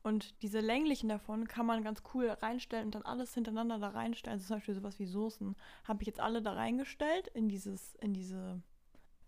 [0.03, 4.37] Und diese länglichen davon kann man ganz cool reinstellen und dann alles hintereinander da reinstellen.
[4.37, 5.55] Also zum Beispiel sowas wie Soßen.
[5.83, 8.61] Habe ich jetzt alle da reingestellt in dieses, in diese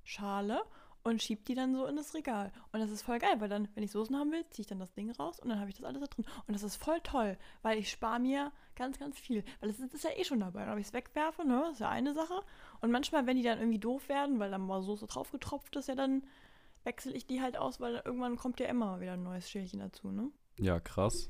[0.04, 0.64] Schale
[1.04, 2.52] und schieb die dann so in das Regal.
[2.72, 4.80] Und das ist voll geil, weil dann, wenn ich Soßen haben will, ziehe ich dann
[4.80, 6.26] das Ding raus und dann habe ich das alles da drin.
[6.48, 9.44] Und das ist voll toll, weil ich spare mir ganz, ganz viel.
[9.60, 10.72] Weil das ist, ist ja eh schon dabei.
[10.72, 12.42] Ob ich es wegwerfe, ne, ist ja eine Sache.
[12.82, 15.96] Und manchmal, wenn die dann irgendwie doof werden, weil dann mal Soße draufgetropft ist, ja,
[15.96, 16.24] dann
[16.84, 20.10] wechsle ich die halt aus, weil irgendwann kommt ja immer wieder ein neues Schälchen dazu,
[20.10, 20.32] ne?
[20.60, 21.30] Ja, krass.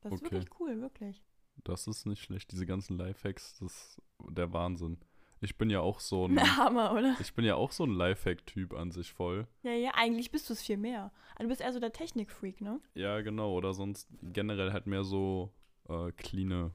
[0.00, 0.30] Das ist Okay.
[0.32, 1.22] wirklich cool, wirklich.
[1.64, 2.52] Das ist nicht schlecht.
[2.52, 4.98] Diese ganzen Lifehacks, das ist der Wahnsinn.
[5.40, 7.16] Ich bin ja auch so ein, Hammer, oder?
[7.20, 9.46] ich bin ja auch so ein Lifehack-Typ an sich voll.
[9.62, 11.12] Ja, ja, eigentlich bist du es viel mehr.
[11.36, 12.80] Also du bist eher so der Technikfreak, ne?
[12.94, 13.52] Ja, genau.
[13.54, 15.52] Oder sonst generell halt mehr so
[15.88, 16.72] äh, cleane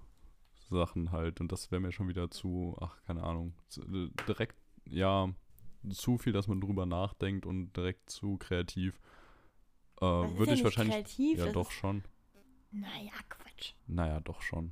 [0.70, 1.40] Sachen halt.
[1.42, 5.30] Und das wäre mir schon wieder zu, ach, keine Ahnung, äh, direkt, ja,
[5.90, 9.00] zu viel, dass man drüber nachdenkt und direkt zu kreativ.
[10.04, 11.18] Äh, Würde ja ich wahrscheinlich.
[11.18, 12.04] Ja, doch schon.
[12.72, 13.74] naja, Quatsch.
[13.88, 14.72] Naja, doch schon.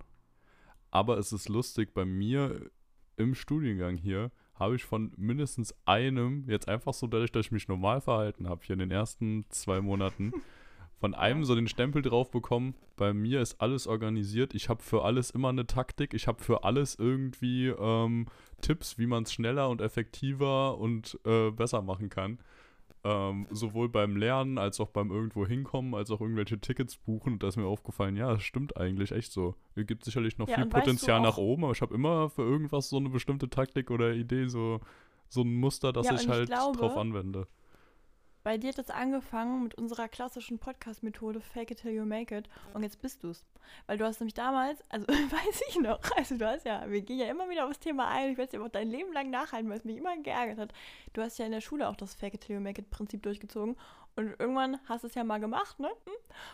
[0.90, 2.70] Aber es ist lustig, bei mir
[3.16, 7.68] im Studiengang hier habe ich von mindestens einem, jetzt einfach so dadurch, dass ich mich
[7.68, 10.34] normal verhalten habe, hier in den ersten zwei Monaten,
[11.00, 15.04] von einem so den Stempel drauf bekommen, bei mir ist alles organisiert, ich habe für
[15.04, 18.28] alles immer eine Taktik, ich habe für alles irgendwie ähm,
[18.60, 22.38] Tipps, wie man es schneller und effektiver und äh, besser machen kann.
[23.04, 27.34] Ähm, sowohl beim Lernen als auch beim irgendwo hinkommen, als auch irgendwelche Tickets buchen.
[27.34, 29.56] Und da ist mir aufgefallen, ja, das stimmt eigentlich echt so.
[29.74, 32.90] Es gibt sicherlich noch Ja, viel Potenzial nach oben, aber ich habe immer für irgendwas
[32.90, 34.82] so eine bestimmte Taktik oder Idee, so,
[35.30, 37.48] so ein Muster, das Ja, ich und ich halt glaube- drauf anwende.
[38.44, 42.50] Bei dir hat es angefangen mit unserer klassischen Podcast-Methode Fake it till you make it
[42.74, 43.46] und jetzt bist du's.
[43.86, 47.20] Weil du hast nämlich damals, also weiß ich noch, also du hast ja, wir gehen
[47.20, 49.70] ja immer wieder aufs Thema ein, ich werde es dir auch dein Leben lang nachhalten,
[49.70, 50.74] weil es mich immer geärgert hat.
[51.14, 53.22] Du hast ja in der Schule auch das Fake it till you make it Prinzip
[53.22, 53.76] durchgezogen
[54.16, 55.90] und irgendwann hast du es ja mal gemacht, ne?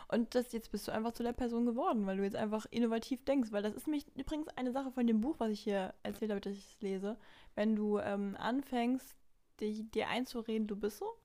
[0.09, 3.23] Und das, jetzt bist du einfach zu der Person geworden, weil du jetzt einfach innovativ
[3.25, 6.31] denkst, weil das ist nämlich übrigens eine Sache von dem Buch, was ich hier erzählt
[6.31, 7.17] habe, dass ich es lese.
[7.55, 9.15] Wenn du ähm, anfängst,
[9.59, 11.17] dich, dir einzureden, du bist so,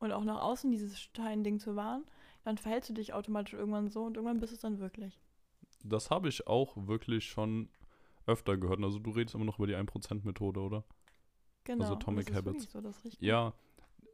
[0.00, 2.04] und auch nach außen dieses Steinding zu wahren,
[2.42, 5.20] dann verhältst du dich automatisch irgendwann so und irgendwann bist du es dann wirklich.
[5.84, 7.68] Das habe ich auch wirklich schon
[8.26, 8.82] öfter gehört.
[8.82, 10.84] Also du redest immer noch über die 1%-Methode, oder?
[11.64, 11.84] Genau.
[11.84, 12.72] Also Atomic das ist Habits.
[12.72, 13.22] So, das ist richtig.
[13.22, 13.52] Ja,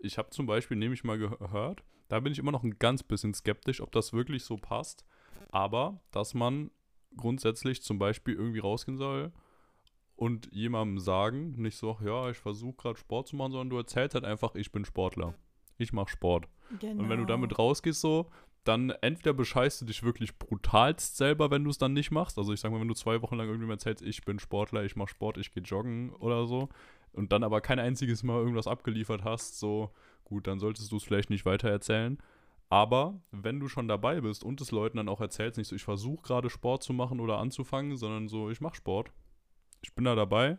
[0.01, 3.03] ich habe zum Beispiel, nehme ich mal gehört, da bin ich immer noch ein ganz
[3.03, 5.05] bisschen skeptisch, ob das wirklich so passt.
[5.51, 6.71] Aber, dass man
[7.17, 9.33] grundsätzlich zum Beispiel irgendwie rausgehen soll
[10.17, 14.15] und jemandem sagen, nicht so, ja, ich versuche gerade Sport zu machen, sondern du erzählst
[14.15, 15.35] halt einfach, ich bin Sportler.
[15.79, 16.49] Ich mache Sport.
[16.81, 17.03] Genau.
[17.03, 18.31] Und wenn du damit rausgehst so,
[18.65, 22.37] dann entweder bescheißt du dich wirklich brutalst selber, wenn du es dann nicht machst.
[22.39, 24.97] Also ich sag mal, wenn du zwei Wochen lang irgendwie erzählst, ich bin Sportler, ich
[24.97, 26.69] mache Sport, ich gehe joggen oder so,
[27.13, 29.91] und dann aber kein einziges Mal irgendwas abgeliefert hast, so
[30.25, 32.19] gut, dann solltest du es vielleicht nicht weiter erzählen.
[32.69, 35.85] Aber wenn du schon dabei bist und es Leuten dann auch erzählst, nicht so, ich
[35.85, 39.13] versuche gerade Sport zu machen oder anzufangen, sondern so, ich mache Sport,
[39.83, 40.59] ich bin da dabei,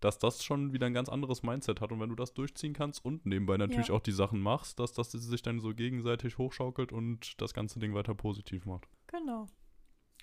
[0.00, 1.90] dass das schon wieder ein ganz anderes Mindset hat.
[1.92, 3.94] Und wenn du das durchziehen kannst und nebenbei natürlich Ja.
[3.94, 7.94] auch die Sachen machst, dass das sich dann so gegenseitig hochschaukelt und das ganze Ding
[7.94, 8.86] weiter positiv macht.
[9.08, 9.46] Genau.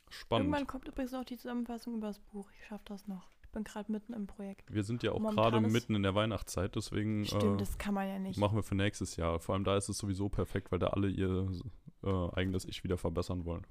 [0.09, 0.45] Spannend.
[0.47, 2.49] Irgendwann kommt übrigens auch die Zusammenfassung über das Buch.
[2.59, 3.27] Ich schaffe das noch.
[3.41, 4.71] Ich bin gerade mitten im Projekt.
[4.73, 8.07] Wir sind ja auch gerade mitten in der Weihnachtszeit, deswegen Stimmt, äh, das kann man
[8.07, 8.37] ja nicht.
[8.37, 9.39] machen wir für nächstes Jahr.
[9.39, 11.49] Vor allem da ist es sowieso perfekt, weil da alle ihr
[12.03, 13.65] äh, eigenes Ich wieder verbessern wollen.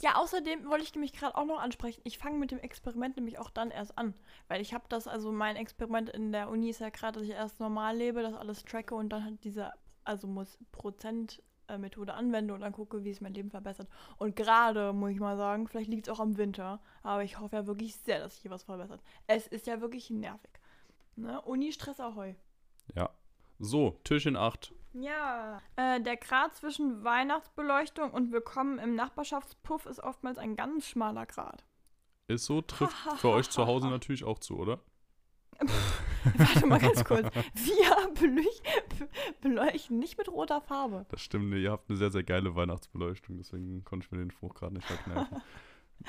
[0.00, 2.00] Ja, außerdem wollte ich nämlich gerade auch noch ansprechen.
[2.04, 4.14] Ich fange mit dem Experiment nämlich auch dann erst an.
[4.48, 7.34] Weil ich habe das, also mein Experiment in der Uni ist ja gerade, dass ich
[7.34, 9.72] erst normal lebe, das alles tracke und dann halt diese,
[10.04, 13.88] also muss Prozent äh, anwende und dann gucke, wie es mein Leben verbessert.
[14.18, 17.56] Und gerade, muss ich mal sagen, vielleicht liegt es auch am Winter, aber ich hoffe
[17.56, 19.02] ja wirklich sehr, dass sich hier was verbessert.
[19.26, 20.50] Es ist ja wirklich nervig.
[21.16, 21.40] Ne?
[21.42, 22.34] Uni-Stress ahoi.
[22.94, 23.10] Ja.
[23.58, 24.74] So, Türchen 8.
[24.98, 25.60] Ja.
[25.76, 31.64] Äh, der Grad zwischen Weihnachtsbeleuchtung und Willkommen im Nachbarschaftspuff ist oftmals ein ganz schmaler Grad.
[32.28, 34.80] Ist so, trifft für euch zu Hause natürlich auch zu, oder?
[36.38, 37.28] Warte mal ganz kurz.
[37.54, 38.62] Wir beleuch
[38.98, 39.08] be-
[39.40, 41.04] beleuchten nicht mit roter Farbe.
[41.10, 44.54] Das stimmt, ihr habt eine sehr, sehr geile Weihnachtsbeleuchtung, deswegen konnte ich mir den Spruch
[44.54, 45.42] gerade nicht verkneifen.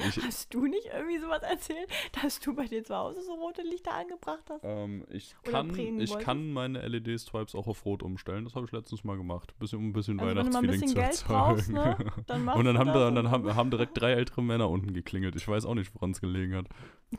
[0.09, 1.89] Ich, Hast du nicht irgendwie sowas erzählt,
[2.21, 4.61] dass du bei dir zu Hause so rote Lichter angebracht hast?
[4.63, 6.19] ähm, ich, kann, ich wolltest?
[6.19, 8.43] kann meine LED-Stripes auch auf Rot umstellen.
[8.43, 9.57] Das habe ich letztens mal gemacht.
[9.57, 12.03] Bisschen, um ein bisschen Also Weihnachtsfeeling bisschen zu Geld brauchst, erzeugen.
[12.05, 15.35] ne, dann und dann, haben, da, dann haben, haben direkt drei ältere Männer unten geklingelt.
[15.35, 16.67] Ich weiß auch nicht, woran es gelegen hat.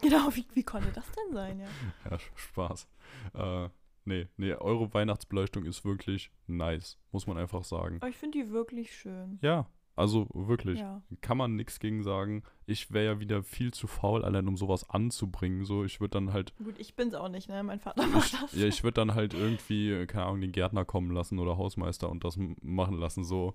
[0.00, 1.66] Genau, wie, wie konnte das denn sein, ja?
[2.10, 2.86] Ja, Spaß.
[3.34, 3.68] Äh,
[4.04, 7.96] nee, nee, eure Weihnachtsbeleuchtung ist wirklich nice, muss man einfach sagen.
[8.00, 9.38] Aber ich finde die wirklich schön.
[9.42, 9.66] Ja,
[9.98, 10.80] also wirklich.
[10.80, 11.02] Ja.
[11.20, 12.42] Kann man nichts gegen sagen.
[12.66, 15.64] Ich wäre ja wieder viel zu faul, allein um sowas anzubringen.
[15.64, 17.62] So, ich würde dann halt, Gut, ich bin's auch nicht, ne?
[17.62, 18.52] Mein Vater macht das.
[18.54, 22.24] ja, ich würde dann halt irgendwie, keine Ahnung, den Gärtner kommen lassen oder Hausmeister und
[22.24, 23.54] das machen lassen, so.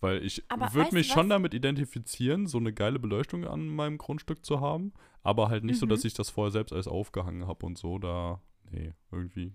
[0.00, 4.60] Weil ich würde mich schon damit identifizieren, so eine geile Beleuchtung an meinem Grundstück zu
[4.60, 5.90] haben, aber halt nicht so, Mhm.
[5.90, 7.98] dass ich das vorher selbst alles aufgehangen habe und so.
[7.98, 9.52] Da, nee, irgendwie,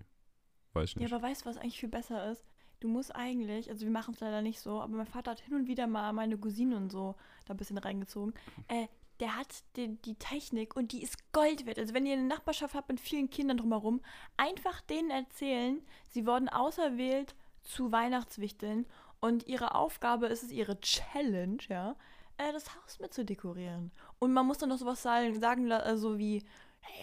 [0.72, 1.12] weiß ich Ja, nicht.
[1.12, 2.44] aber weißt du, was eigentlich viel besser ist?
[2.80, 5.54] Du musst eigentlich, also wir machen es leider nicht so, aber mein Vater hat hin
[5.54, 7.14] und wieder mal meine Cousine und so
[7.46, 8.34] da ein bisschen reingezogen.
[8.68, 8.88] Äh,
[9.20, 11.78] der hat die, die Technik und die ist Gold wert.
[11.78, 14.00] Also wenn ihr eine Nachbarschaft habt mit vielen Kindern drumherum,
[14.38, 18.86] einfach denen erzählen, sie wurden auserwählt zu Weihnachtswichteln
[19.20, 21.94] und ihre Aufgabe ist es, ihre Challenge, ja,
[22.38, 23.92] äh, das Haus mit zu dekorieren.
[24.18, 26.42] Und man muss dann noch sowas sagen, sagen äh, so wie,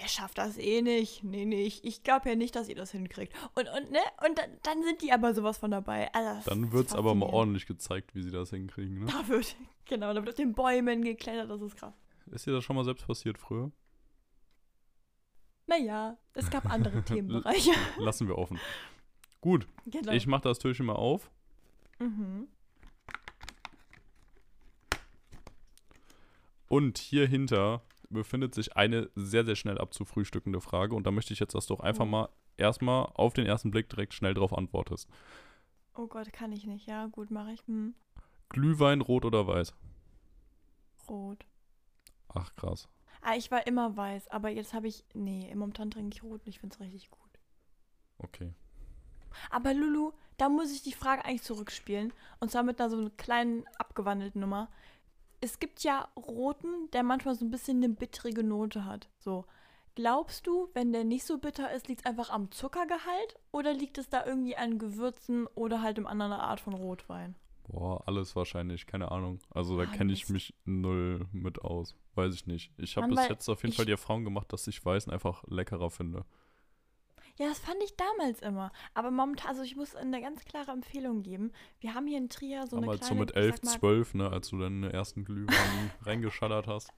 [0.02, 1.24] ihr schafft das eh nicht.
[1.24, 3.34] Nee, nee, ich, ich glaube ja nicht, dass ihr das hinkriegt.
[3.56, 4.00] Und, und, ne?
[4.26, 6.14] Und dann, dann sind die aber sowas von dabei.
[6.14, 9.06] Also, Dann wird es aber mal ordentlich gezeigt, wie sie das hinkriegen, ne?
[9.08, 11.94] Da wird, genau, da wird auf den Bäumen geklettert, das ist krass.
[12.32, 13.72] Ist dir das schon mal selbst passiert früher?
[15.66, 17.72] Naja, es gab andere Themenbereiche.
[18.00, 18.60] Lassen wir offen.
[19.42, 20.12] Gut, genau.
[20.14, 21.30] ich mache das Türchen mal auf.
[22.00, 22.48] mhm.
[26.70, 30.96] Und hier hinter befindet sich eine sehr, sehr schnell abzufrühstückende Frage.
[30.96, 32.10] Und da möchte ich jetzt, dass du auch einfach Oh.
[32.10, 35.10] mal erstmal auf den ersten Blick direkt schnell drauf antwortest.
[35.96, 36.88] Oh Gott, kann ich nicht.
[36.88, 37.62] Ja, gut, mache ich.
[37.68, 37.96] Hm.
[38.50, 39.74] Glühwein, rot oder weiß?
[41.10, 41.46] Rot.
[42.30, 42.88] Ach, krass.
[43.22, 45.04] Ah, ich war immer weiß, aber jetzt habe ich.
[45.14, 47.22] Nee, momentan trinke ich rot und ich finde es richtig gut.
[48.20, 48.54] Okay.
[49.50, 52.14] Aber Lulu, da muss ich die Frage eigentlich zurückspielen.
[52.40, 54.70] Und zwar mit einer so einer kleinen abgewandelten Nummer.
[55.42, 59.10] Es gibt ja roten, der manchmal so ein bisschen eine bittere Note hat.
[59.20, 59.46] So.
[59.96, 63.40] Glaubst du, wenn der nicht so bitter ist, liegt es einfach am Zuckergehalt?
[63.52, 67.36] Oder liegt es da irgendwie an Gewürzen oder halt in anderer Art von Rotwein?
[67.68, 69.40] Boah, alles wahrscheinlich, keine Ahnung.
[69.50, 71.96] Also da kenne ich mich null mit aus.
[72.16, 72.72] Weiß ich nicht.
[72.78, 75.44] Ich habe bis jetzt auf jeden ich- Fall die Erfahrung gemacht, dass ich Weißen einfach
[75.48, 76.26] leckerer finde.
[77.38, 78.72] Ja, das fand ich damals immer.
[78.94, 81.52] Aber momentan, also ich muss eine ganz klare Empfehlung geben.
[81.80, 83.80] Wir haben hier in Trier so eine Damals so kleine, mit ich 11, sag mal,
[83.80, 86.92] 12, ne, als du deinen ersten Glühwein reingeschallert hast.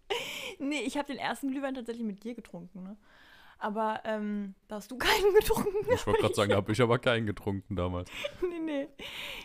[0.57, 2.97] Nee, ich habe den ersten Glühwein tatsächlich mit dir getrunken, ne?
[3.61, 5.85] Aber ähm, da hast du keinen getrunken.
[5.93, 8.09] Ich wollte gerade sagen, da habe ich aber keinen getrunken damals.
[8.41, 8.87] nee, nee.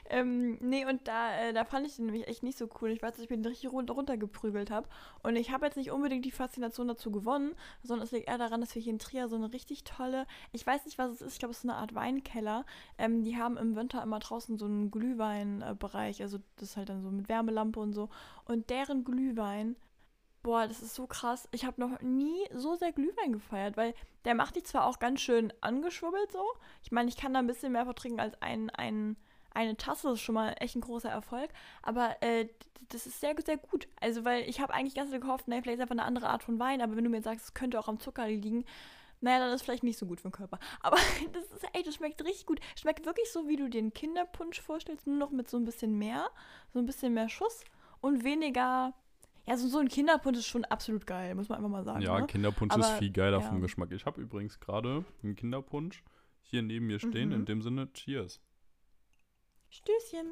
[0.08, 2.90] Ähm, nee, und da, äh, da fand ich den nämlich echt nicht so cool.
[2.90, 4.88] Ich weiß, dass ich den richtig run runtergeprügelt habe.
[5.24, 8.60] Und ich habe jetzt nicht unbedingt die Faszination dazu gewonnen, sondern es liegt eher daran,
[8.60, 11.32] dass wir hier in Trier so eine richtig tolle, ich weiß nicht, was es ist,
[11.34, 12.64] ich glaube, es ist eine Art Weinkeller.
[12.98, 16.22] Ähm, die haben im Winter immer draußen so einen Glühweinbereich.
[16.22, 18.10] also das ist halt dann so mit Wärmelampe und so.
[18.44, 19.74] Und deren Glühwein.
[20.44, 21.48] Boah, das ist so krass.
[21.52, 23.94] Ich habe noch nie so sehr Glühwein gefeiert, weil
[24.26, 26.44] der macht dich zwar auch ganz schön angeschwubbelt so.
[26.82, 29.16] Ich meine, ich kann da ein bisschen mehr vertrinken als ein, ein,
[29.54, 30.08] eine Tasse.
[30.08, 31.48] Das ist schon mal echt ein großer Erfolg.
[31.80, 32.46] Aber äh,
[32.90, 33.88] das ist sehr, sehr gut.
[34.02, 36.58] Also, weil ich habe eigentlich ganz gehofft, ne, vielleicht ist einfach eine andere Art von
[36.58, 36.82] Wein.
[36.82, 38.66] Aber wenn du mir sagst, es könnte auch am Zucker liegen,
[39.22, 40.58] naja, dann ist es vielleicht nicht so gut für den Körper.
[40.80, 40.98] Aber
[41.32, 42.60] das ist, ey, das schmeckt richtig gut.
[42.78, 46.28] Schmeckt wirklich so, wie du den Kinderpunsch vorstellst, nur noch mit so ein bisschen mehr,
[46.74, 47.64] so ein bisschen mehr Schuss
[48.02, 48.92] und weniger.
[49.46, 52.00] Ja, so, so ein Kinderpunsch ist schon absolut geil, muss man einfach mal sagen.
[52.02, 52.26] Ja, ne?
[52.26, 53.48] Kinderpunsch ist Aber, viel geiler ja.
[53.48, 53.92] vom Geschmack.
[53.92, 56.02] Ich habe übrigens gerade einen Kinderpunsch
[56.42, 57.28] hier neben mir stehen.
[57.28, 57.34] Mhm.
[57.34, 58.40] In dem Sinne, cheers.
[59.68, 60.26] Stößchen.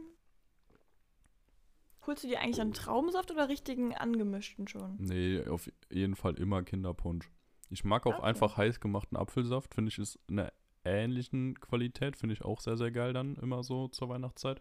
[2.06, 4.96] Holst du dir eigentlich einen Traubensaft oder richtigen angemischten schon?
[4.98, 7.30] Nee, auf jeden Fall immer Kinderpunsch.
[7.70, 8.26] Ich mag auch Okay.
[8.26, 9.74] einfach heiß gemachten Apfelsaft.
[9.74, 10.52] Finde ich, ist eine
[10.84, 12.16] ähnlichen Qualität.
[12.16, 14.60] Finde ich auch sehr, sehr geil dann immer so zur Weihnachtszeit.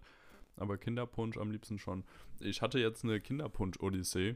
[0.58, 2.04] Aber Kinderpunsch am liebsten schon.
[2.40, 4.36] Ich hatte jetzt eine Kinderpunsch-Odyssee.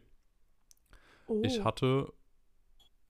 [1.27, 1.41] Oh.
[1.43, 2.13] Ich hatte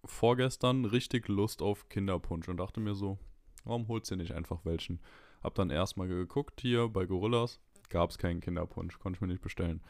[0.04, 3.18] vorgestern richtig Lust auf Kinderpunsch und dachte mir so,
[3.63, 5.00] warum holst du nicht einfach welchen?
[5.44, 9.41] Hab dann erstmal geguckt hier bei Gorillas, gab es keinen Kinderpunsch, konnte ich mir nicht
[9.41, 9.82] bestellen.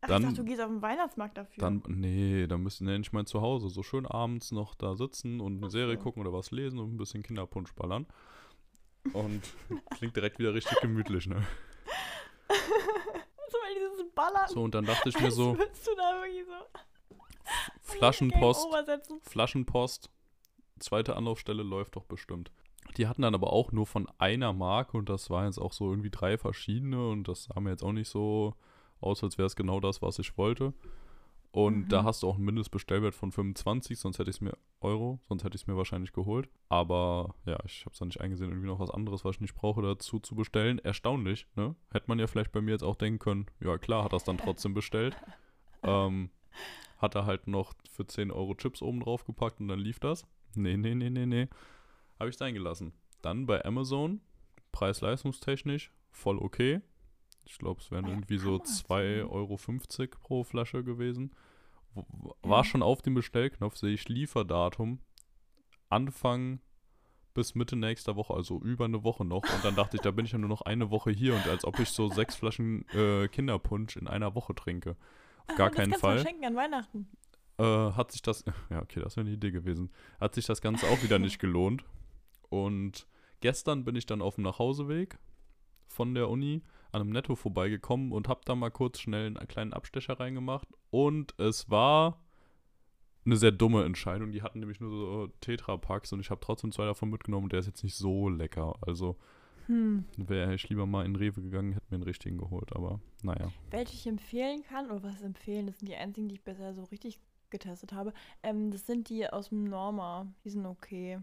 [0.00, 1.60] Ach, dann- ich dachte, du gehst auf den Weihnachtsmarkt dafür.
[1.60, 5.40] Dann, nee, da müsste nee, nicht mal zu Hause, so schön abends noch da sitzen
[5.40, 8.06] und eine Ach Serie gucken oder was lesen und ein bisschen Kinderpunsch ballern.
[9.12, 9.42] Und
[9.98, 11.46] klingt direkt wieder richtig gemütlich, ne?
[14.14, 14.48] Ballern.
[14.48, 16.80] So, und dann dachte ich mir als so, würdest du da wirklich so
[17.82, 18.68] Flaschenpost.
[19.22, 20.10] Flaschenpost,
[20.78, 22.50] zweite Anlaufstelle läuft doch bestimmt.
[22.96, 25.90] Die hatten dann aber auch nur von einer Marke und das waren jetzt auch so
[25.90, 28.54] irgendwie drei verschiedene und das sah mir jetzt auch nicht so
[29.00, 30.72] aus, als wäre es genau das, was ich wollte.
[31.54, 31.88] Und Mhm.
[31.88, 35.44] da hast du auch einen Mindestbestellwert von 25, sonst hätte ich es mir Euro, sonst
[35.44, 36.48] hätte ich es mir wahrscheinlich geholt.
[36.68, 39.54] Aber ja, ich habe es dann nicht eingesehen, irgendwie noch was anderes, was ich nicht
[39.54, 40.80] brauche, dazu zu bestellen.
[40.80, 41.76] Erstaunlich, ne?
[41.92, 44.36] Hätte man ja vielleicht bei mir jetzt auch denken können, ja klar, hat das dann
[44.36, 45.16] trotzdem bestellt.
[45.84, 46.30] ähm,
[46.98, 50.26] hat er halt noch für 10 Euro Chips oben drauf gepackt und dann lief das.
[50.56, 51.46] Nee, nee, nee, nee, nee.
[52.18, 52.92] Habe ich sein gelassen.
[53.22, 54.20] Dann bei Amazon,
[54.72, 56.80] preis-leistungstechnisch, voll okay.
[57.44, 58.86] Ich glaube, es wären irgendwie so Amazon?
[58.86, 59.56] 2,50 Euro
[60.20, 61.34] pro Flasche gewesen.
[62.42, 62.64] War Ja.
[62.64, 64.98] schon auf dem Bestellknopf, sehe ich Lieferdatum
[65.90, 66.60] Anfang
[67.34, 69.42] bis Mitte nächster Woche, also über eine Woche noch.
[69.42, 71.64] Und dann dachte ich, da bin ich ja nur noch eine Woche hier und als
[71.64, 74.96] ob ich so sechs Flaschen äh, Kinderpunsch in einer Woche trinke.
[75.48, 76.18] Auf gar das keinen Fall.
[76.18, 77.08] Du schenken an Weihnachten.
[77.58, 79.90] Äh, hat sich das, ja, okay, das wäre eine Idee gewesen.
[80.20, 81.84] Hat sich das Ganze auch wieder nicht gelohnt.
[82.50, 83.06] Und
[83.40, 85.18] gestern bin ich dann auf dem Nachhauseweg
[85.88, 86.62] von der Uni
[86.94, 90.68] an einem Netto vorbeigekommen und habe da mal kurz schnell einen kleinen Abstecher reingemacht.
[90.90, 92.22] Und es war
[93.26, 94.32] eine sehr dumme Entscheidung.
[94.32, 97.60] Die hatten nämlich nur so Tetra-Packs und ich habe trotzdem zwei davon mitgenommen und der
[97.60, 98.74] ist jetzt nicht so lecker.
[98.80, 99.16] Also
[99.66, 100.04] Hm.
[100.16, 102.74] wäre ich lieber mal in Rewe gegangen, hätte mir einen richtigen geholt.
[102.76, 103.50] Aber naja.
[103.70, 106.84] Welche ich empfehlen kann, oder was empfehlen, das sind die einzigen, die ich bisher so
[106.84, 107.18] richtig
[107.50, 108.12] getestet habe.
[108.42, 110.26] Ähm, das sind die aus dem Norma.
[110.44, 111.20] Die sind okay.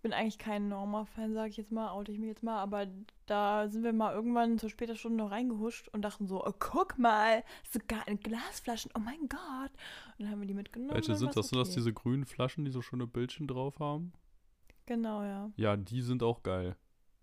[0.00, 2.86] Ich bin eigentlich kein Norma-Fan, sage ich jetzt mal, oute ich mich jetzt mal, aber
[3.26, 6.98] da sind wir mal irgendwann zur später Stunde noch reingehuscht und dachten so, oh, guck
[6.98, 9.70] mal, sogar in Glasflaschen, oh mein Gott.
[10.16, 10.94] Und dann haben wir die mitgenommen.
[10.94, 11.48] Welche sind das?
[11.48, 11.80] Sind das okay.
[11.80, 14.14] diese grünen Flaschen, die so schöne Bildchen drauf haben?
[14.86, 15.50] Genau, ja.
[15.56, 16.76] Ja, die sind auch geil.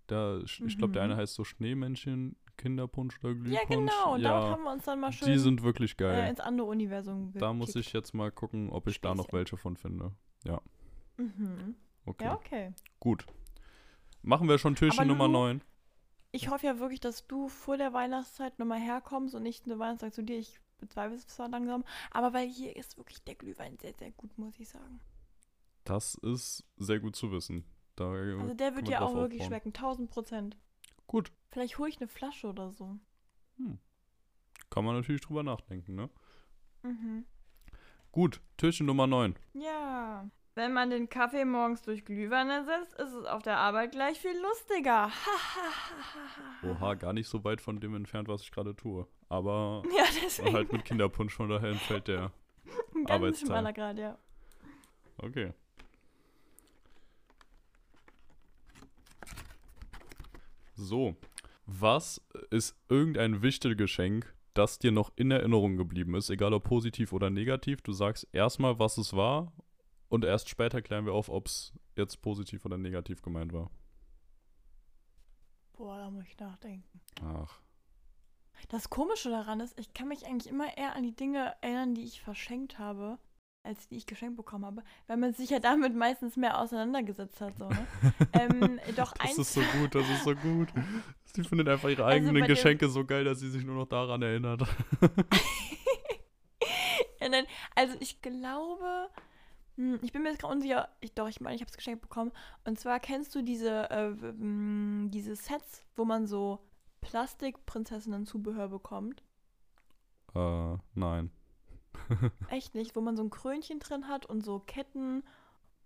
[0.06, 1.14] Da, ich glaube, der Mhm.
[1.14, 3.60] eine heißt so Schneemännchen, Kinderpunsch oder Glühpunsch.
[3.60, 4.14] Ja, genau.
[4.14, 6.30] Und ja, haben wir uns dann mal schön die sind wirklich äh, geil.
[6.30, 7.88] ins andere Universum da muss gekickt.
[7.88, 9.38] ich jetzt mal gucken, ob ich da noch Späßchen.
[9.40, 10.12] welche von finde.
[11.18, 11.74] Mhm.
[12.08, 12.74] Okay, Ja, okay.
[13.00, 13.26] gut.
[14.22, 15.62] Machen wir schon Türchen Aber Nummer Lulu, 9.
[16.32, 20.14] Ich hoffe ja wirklich, dass du vor der Weihnachtszeit nochmal herkommst und nicht eine Weihnachtszeit
[20.14, 20.38] zu dir.
[20.40, 24.38] Ich bezweifle es zwar langsam, aber weil hier ist wirklich der Glühwein sehr, sehr gut,
[24.38, 25.00] muss ich sagen.
[25.84, 27.64] Das ist sehr gut zu wissen.
[27.96, 29.62] Da Also der wird drauf auch wirklich aufbauen.
[29.62, 30.58] schmecken, 1000 Prozent.
[31.08, 33.00] Gut, Vielleicht hole ich eine Flasche oder so.
[34.70, 36.10] kann man natürlich drüber nachdenken, ne?
[36.84, 37.26] Mhm.
[38.12, 39.36] Gut, Türchen Nummer 9.
[39.54, 40.30] Ja.
[40.58, 44.36] Wenn man den Kaffee morgens durch Glühwein ersetzt, ist es auf der Arbeit gleich viel
[44.42, 45.12] lustiger.
[46.64, 49.06] Oha, gar nicht so weit von dem entfernt, was ich gerade tue.
[49.30, 52.32] Aber Ja, halt mit Kinderpunsch, von daher entfällt der.
[52.92, 53.48] ganz Arbeitsteil.
[53.50, 54.18] schmaler Grad, ja.
[55.20, 55.54] Okay.
[60.74, 61.16] So,
[61.68, 67.30] was ist irgendein Wichtelgeschenk, das dir noch in Erinnerung geblieben ist, egal ob positiv oder
[67.30, 67.84] negativ?
[67.84, 69.54] Du sagst erstmal, was es war
[70.10, 73.70] und erst später klären wir auf, ob es jetzt positiv oder negativ gemeint war.
[75.74, 77.02] Boah, da muss ich nachdenken.
[77.24, 77.60] Ach,
[78.70, 82.04] Das Komische daran ist, ich kann mich eigentlich immer eher an die Dinge erinnern, die
[82.04, 83.20] ich verschenkt habe,
[83.64, 87.58] als die ich geschenkt bekommen habe, weil man sich ja damit meistens mehr auseinandergesetzt hat.
[87.58, 87.88] So, ne?
[88.34, 89.38] ähm, doch das eins.
[89.38, 90.70] ist so gut, das ist so gut.
[91.36, 93.88] Sie findet einfach ihre Also eigenen dem- Geschenke so geil, dass sie sich nur noch
[93.88, 94.64] daran erinnert.
[97.20, 99.10] Ja, nein, also ich glaube,
[99.78, 102.02] hm, ich bin mir jetzt gerade unsicher, ich, doch, ich meine, ich habe es geschenkt
[102.02, 102.32] bekommen.
[102.66, 106.60] Und zwar kennst du diese, äh, w- m, diese Sets, wo man so
[107.02, 109.24] Plastikprinzessinnen-Zubehör bekommt?
[110.36, 111.32] äh, nein.
[112.50, 115.24] Echt nicht, wo man so ein Krönchen drin hat und so Ketten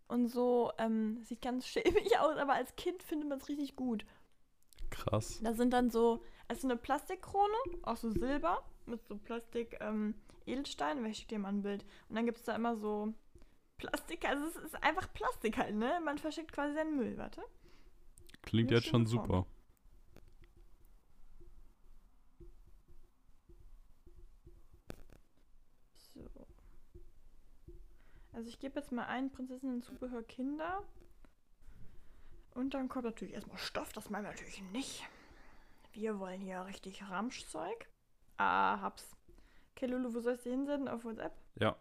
[0.08, 0.72] und so.
[0.78, 4.06] Ähm, sieht ganz schäbig aus, aber als Kind findet man es richtig gut.
[4.90, 5.40] Krass.
[5.42, 11.06] Da sind dann so, also eine Plastikkrone, auch so Silber, mit so Plastik, ähm, Edelstein,
[11.06, 11.86] ich schicke dir mal ein Bild.
[12.10, 13.14] Und dann gibt es da immer so
[13.82, 16.00] Plastik, also es ist einfach Plastik halt, ne?
[16.06, 17.41] Man verschickt quasi seinen Müll, warte.
[18.44, 19.24] Klingt Ja, jetzt schon Form.
[19.24, 19.46] super.
[26.13, 26.30] So.
[28.34, 30.84] Also ich gebe jetzt mal ein Prinzessinnen-Zubehör Kinder.
[32.54, 35.04] Und dann kommt natürlich erstmal Stoff, das meinen wir natürlich nicht.
[35.94, 37.89] Wir wollen hier richtig Ramschzeug.
[38.38, 39.15] Ah, hab's.
[39.76, 40.88] Okay, Lulu, wo soll ich dir hinsenden?
[40.88, 41.34] Auf WhatsApp?
[41.56, 41.76] Ja,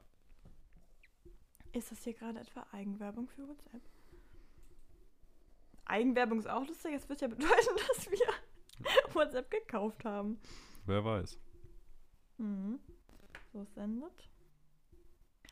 [1.72, 3.82] Ist das hier gerade etwa Eigenwerbung für WhatsApp?
[5.84, 6.94] Eigenwerbung ist auch lustig.
[6.94, 10.40] Es wird ja bedeuten, dass wir WhatsApp gekauft haben.
[10.86, 11.38] wer weiß.
[12.38, 12.80] Mhm.
[13.52, 14.30] So sendet.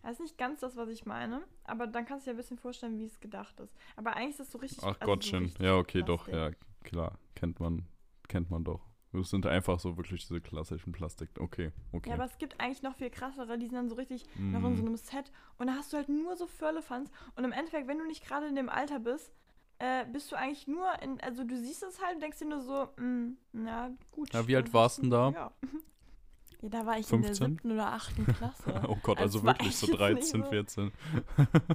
[0.02, 2.56] Das ist nicht ganz das, was ich meine, aber dann kannst du dir ein bisschen
[2.56, 3.74] vorstellen, wie es gedacht ist.
[3.96, 4.78] Aber eigentlich ist es so richtig.
[4.82, 5.44] Ach also so Gottchen.
[5.44, 6.58] richtig ja, okay, doch, Plastik.
[6.62, 7.18] ja, klar.
[7.34, 7.86] Kennt man,
[8.28, 8.87] kennt man doch.
[9.12, 11.30] Das sind einfach so wirklich diese klassischen Plastik.
[11.38, 12.10] Okay, okay.
[12.10, 14.76] Ja, aber es gibt eigentlich noch viel krassere, die sind dann so richtig noch in
[14.76, 15.32] so Mm, einem Set.
[15.58, 17.10] Und da hast du halt nur so Firlefanz.
[17.34, 19.32] Und im Endeffekt, wenn du nicht gerade in dem Alter bist,
[19.78, 22.60] äh, bist du eigentlich nur in, also du siehst es halt und denkst dir nur
[22.60, 24.32] so, mm, na gut.
[24.34, 25.30] Ja, wie alt warst ist denn da?
[25.30, 25.52] Ja.
[26.60, 27.50] ja, da war ich in der 15?
[27.52, 28.82] siebten oder achten Klasse.
[28.88, 30.92] oh Gott, also war wirklich so echt jetzt nicht 13, so- 14.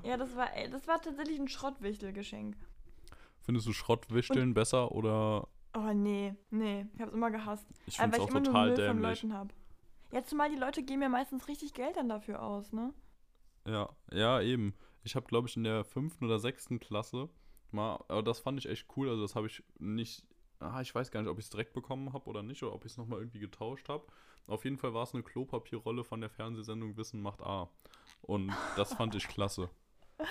[0.04, 2.56] ja, das war, das war tatsächlich ein Schrottwichtelgeschenk.
[3.42, 7.68] Findest du Schrottwichteln besser oder Oh nee, nee, ich hab's immer gehasst.
[7.88, 9.24] ich Äh, es weil auch ich immer nur total Müll von dämlich.
[9.24, 9.54] Leuten hab.
[10.12, 12.94] Ja, zumal die Leute geben ja meistens richtig Geld dann dafür aus, ne?
[13.66, 14.76] Ja, ja, eben.
[15.04, 17.30] Ich habe, glaube ich, in der fünften oder sechsten Klasse
[17.72, 19.10] mal, aber das fand ich echt cool.
[19.10, 20.26] Also das habe ich nicht,
[20.60, 22.86] ah, ich weiß gar nicht, ob ich es direkt bekommen habe oder nicht, oder ob
[22.86, 24.06] ich es nochmal irgendwie getauscht habe.
[24.46, 27.70] Auf jeden Fall war es eine Klopapierrolle von der Fernsehsendung Wissen macht A.
[28.22, 29.70] Und das fand ich klasse.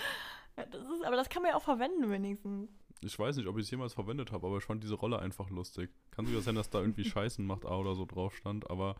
[0.55, 2.69] Ja, das ist, aber das kann man ja auch verwenden wenigstens.
[3.03, 5.49] Ich weiß nicht, ob ich es jemals verwendet habe, aber ich fand diese Rolle einfach
[5.49, 5.89] lustig.
[6.11, 8.95] Kann sogar sein, dass da irgendwie Scheißen macht A oder so drauf stand, aber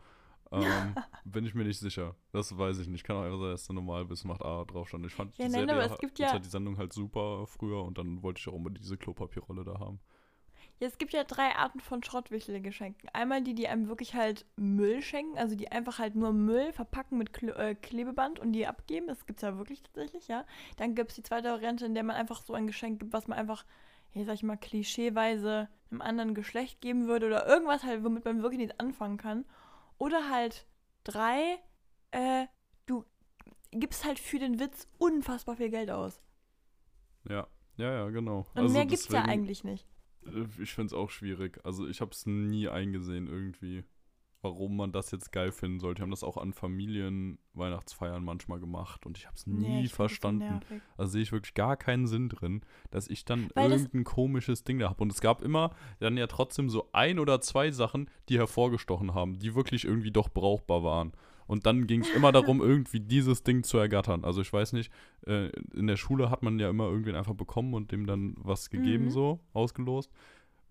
[0.52, 0.94] ähm,
[1.24, 2.14] bin ich mir nicht sicher.
[2.32, 3.04] Das weiß ich nicht.
[3.04, 5.06] Kann auch einfach sein, dass da normal bis macht A drauf stand.
[5.06, 7.82] Ich fand Ja, die, nein, Serie, aber es gibt ja- die Sendung halt super früher
[7.82, 10.00] und dann wollte ich auch immer diese Klopapierrolle da haben.
[10.80, 13.08] Ja, es gibt ja drei Arten von Schrottwichtelgeschenken.
[13.12, 17.16] Einmal die, die einem wirklich halt Müll schenken, also die einfach halt nur Müll verpacken
[17.16, 19.06] mit Kle äh, Klebeband und die abgeben.
[19.06, 20.44] Das gibt's ja wirklich tatsächlich, ja.
[20.76, 23.38] Dann gibt's die zweite Variante, in der man einfach so ein Geschenk gibt, was man
[23.38, 23.64] einfach,
[24.14, 28.42] ja, sag ich mal, klischeeweise einem anderen Geschlecht geben würde oder irgendwas halt, womit man
[28.42, 29.44] wirklich nichts anfangen kann.
[29.98, 30.66] Oder halt
[31.04, 31.58] drei,
[32.10, 32.46] äh,
[32.86, 33.04] du
[33.70, 36.20] gibst halt für den Witz unfassbar viel Geld aus.
[37.28, 37.46] Ja,
[37.76, 38.46] ja, ja, genau.
[38.54, 39.86] Und mehr gibt's ja eigentlich nicht.
[40.26, 41.60] Äh, Ich finde es auch schwierig.
[41.64, 43.84] Also ich habe es nie eingesehen irgendwie,
[44.44, 45.96] warum man das jetzt geil finden sollte.
[45.98, 50.60] Die haben das auch an Familien-Weihnachtsfeiern manchmal gemacht und ich habe es nie Nee, verstanden.
[50.96, 54.78] Also sehe ich wirklich gar keinen Sinn drin, dass ich dann Weil irgendein komisches Ding
[54.78, 55.02] da habe.
[55.02, 59.38] Und es gab immer dann ja trotzdem so ein oder zwei Sachen, die hervorgestochen haben,
[59.38, 61.12] die wirklich irgendwie doch brauchbar waren.
[61.46, 64.24] Und dann ging es immer darum, irgendwie dieses Ding zu ergattern.
[64.24, 64.90] Also ich weiß nicht,
[65.26, 68.70] äh, in der Schule hat man ja immer irgendwen einfach bekommen und dem dann was
[68.70, 69.10] gegeben, Mhm.
[69.10, 70.10] so ausgelost.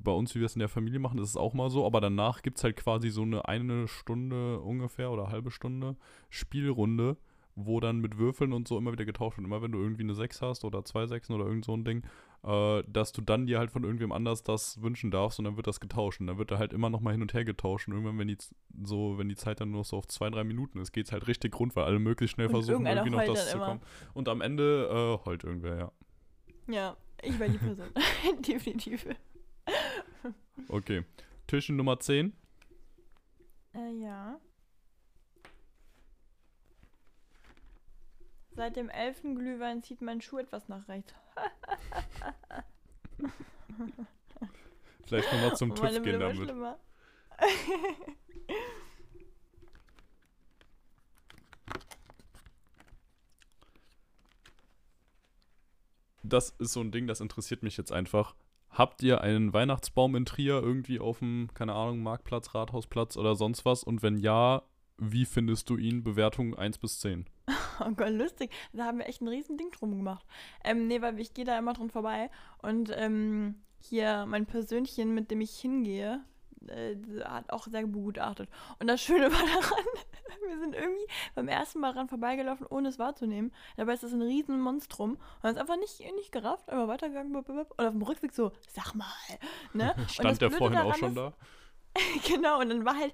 [0.04, 2.01] Bei uns, wie wir es in der Familie machen, ist es auch mal so, aber
[2.01, 5.95] danach gibt es halt quasi so eine eine Stunde ungefähr oder halbe Stunde
[6.30, 7.18] Spielrunde,
[7.56, 9.45] wo dann mit Würfeln und so immer wieder getauscht wird.
[9.45, 12.04] Immer wenn du irgendwie eine 6 hast oder zwei Sechsen oder irgend so ein Ding,
[12.43, 15.68] äh, dass du dann dir halt von irgendwem anders das wünschen darfst und dann wird
[15.68, 16.20] das getauscht.
[16.20, 17.88] Und dann wird da halt immer nochmal hin und her getauscht.
[17.88, 18.38] Und irgendwann, wenn die,
[18.84, 21.12] so, wenn die Zeit dann nur noch so auf zwei, drei Minuten ist, geht es
[21.12, 23.66] halt richtig rund, weil alle möglichst schnell Und versuchen, irgendwie noch das zu immer.
[23.68, 23.82] kommen.
[24.14, 25.91] Und am Ende äh, heult irgendwer, ja.
[26.68, 27.88] Ja, ich war die Person.
[28.47, 29.06] Definitiv.
[30.70, 31.04] Okay.
[31.48, 32.34] Türchen Nummer 10.
[33.74, 34.40] Äh, ja.
[38.56, 41.14] Seit dem elften Glühwein zieht mein Schuh etwas nach rechts.
[45.06, 46.50] Vielleicht nochmal zum meine TÜV gehen damit.
[56.34, 58.36] das ist so ein Ding, das interessiert mich jetzt einfach.
[58.74, 63.66] Habt ihr einen Weihnachtsbaum in Trier irgendwie auf dem, keine Ahnung, Marktplatz, Rathausplatz oder sonst
[63.66, 63.84] was?
[63.84, 64.64] Und wenn ja,
[64.98, 66.04] wie findest du ihn?
[66.04, 67.26] Bewertung 1 bis 10.
[67.80, 68.52] Oh Gott, lustig.
[68.72, 70.28] Da haben wir echt ein riesen Ding drum gemacht.
[70.64, 72.30] Ähm, nee, weil ich gehe da immer dran vorbei.
[72.62, 76.24] Und ähm, hier mein Persönchen, mit dem ich hingehe,
[76.70, 78.49] äh, hat auch sehr begutachtet.
[78.80, 79.86] Und das Schöne war daran,
[80.47, 81.05] wir sind irgendwie
[81.36, 83.51] beim ersten Mal dran vorbeigelaufen, ohne es wahrzunehmen.
[83.78, 85.18] Dabei ist das ein riesen Monstrum.
[85.41, 87.36] Und es einfach nicht, nicht gerafft, einfach weitergegangen.
[87.36, 89.07] Und auf dem Rückweg so, sag mal.
[89.74, 89.95] Ne?
[90.07, 91.34] Stand der vorhin auch schon ist, da?
[92.28, 93.14] Genau, und dann war halt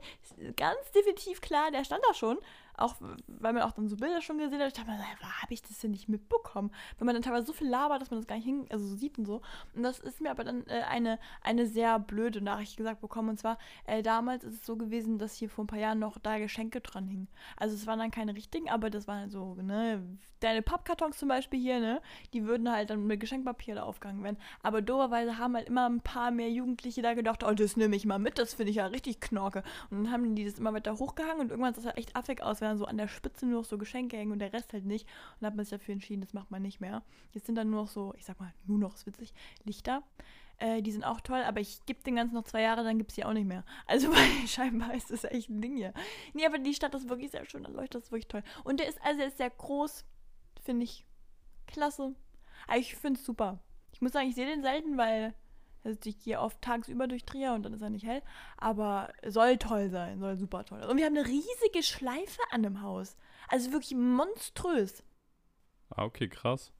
[0.55, 2.37] ganz definitiv klar, der stand da schon.
[2.79, 2.95] Auch
[3.27, 4.67] weil man auch dann so Bilder schon gesehen hat.
[4.67, 6.71] Ich dachte mir, habe ich das denn nicht mitbekommen?
[6.97, 8.95] Wenn man dann teilweise so viel labert, dass man das gar nicht hin, also so
[8.95, 9.41] sieht und so.
[9.75, 13.29] Und das ist mir aber dann äh, eine, eine sehr blöde Nachricht gesagt bekommen.
[13.29, 16.17] Und zwar, äh, damals ist es so gewesen, dass hier vor ein paar Jahren noch
[16.17, 17.27] da Geschenke dran hingen.
[17.57, 20.01] Also es waren dann keine richtigen, aber das waren so, ne,
[20.39, 22.01] deine Pappkartons zum Beispiel hier, ne,
[22.33, 24.37] die würden halt dann mit Geschenkpapier da aufgegangen werden.
[24.63, 28.05] Aber doberweise haben halt immer ein paar mehr Jugendliche da gedacht, oh, das nehme ich
[28.05, 29.63] mal mit, das finde ich ja richtig knorke.
[29.89, 32.41] Und dann haben die das immer weiter hochgehangen und irgendwann sah das halt echt affig
[32.41, 34.73] aus, wenn dann so an der Spitze nur noch so Geschenke hängen und der Rest
[34.73, 35.05] halt nicht.
[35.05, 37.03] Und dann hat man sich dafür entschieden, das macht man nicht mehr.
[37.33, 40.03] Jetzt sind dann nur noch so, ich sag mal, nur noch, ist witzig, Lichter.
[40.57, 43.11] Äh, die sind auch toll, aber ich gebe den ganzen noch zwei Jahre, dann gibt
[43.11, 43.63] es die auch nicht mehr.
[43.85, 45.93] Also weil scheinbar ist das echt ein Ding hier.
[46.33, 48.43] Nee, aber die Stadt ist wirklich sehr schön, da leuchtet das wirklich toll.
[48.63, 50.05] Und der ist, also der ist sehr groß,
[50.61, 51.05] finde ich
[51.67, 52.13] klasse.
[52.67, 53.59] Aber ich finde es super.
[53.91, 55.33] Ich muss sagen, ich sehe den selten, weil
[55.83, 58.21] also ich gehe oft tagsüber durch Trier und dann ist er nicht hell.
[58.57, 60.89] Aber soll toll sein, soll super toll sein.
[60.89, 63.17] Und wir haben eine riesige Schleife an dem Haus.
[63.47, 65.03] Also wirklich monströs.
[65.89, 66.71] Ah, okay, krass.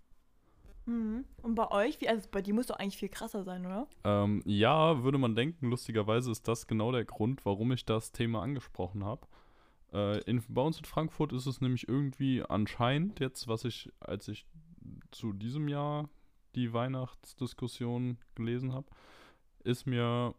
[0.86, 1.26] Mhm.
[1.42, 3.88] Und bei euch, wie, also bei dir muss doch eigentlich viel krasser sein, oder?
[4.04, 8.42] Ähm, ja, würde man denken, lustigerweise ist das genau der Grund, warum ich das Thema
[8.42, 9.28] angesprochen habe.
[9.94, 14.28] Äh, in, bei uns in Frankfurt ist es nämlich irgendwie anscheinend jetzt, was ich, als
[14.28, 14.46] ich
[15.12, 16.10] zu diesem Jahr
[16.60, 18.88] die Weihnachtsdiskussion gelesen habe,
[19.64, 20.34] ist mir,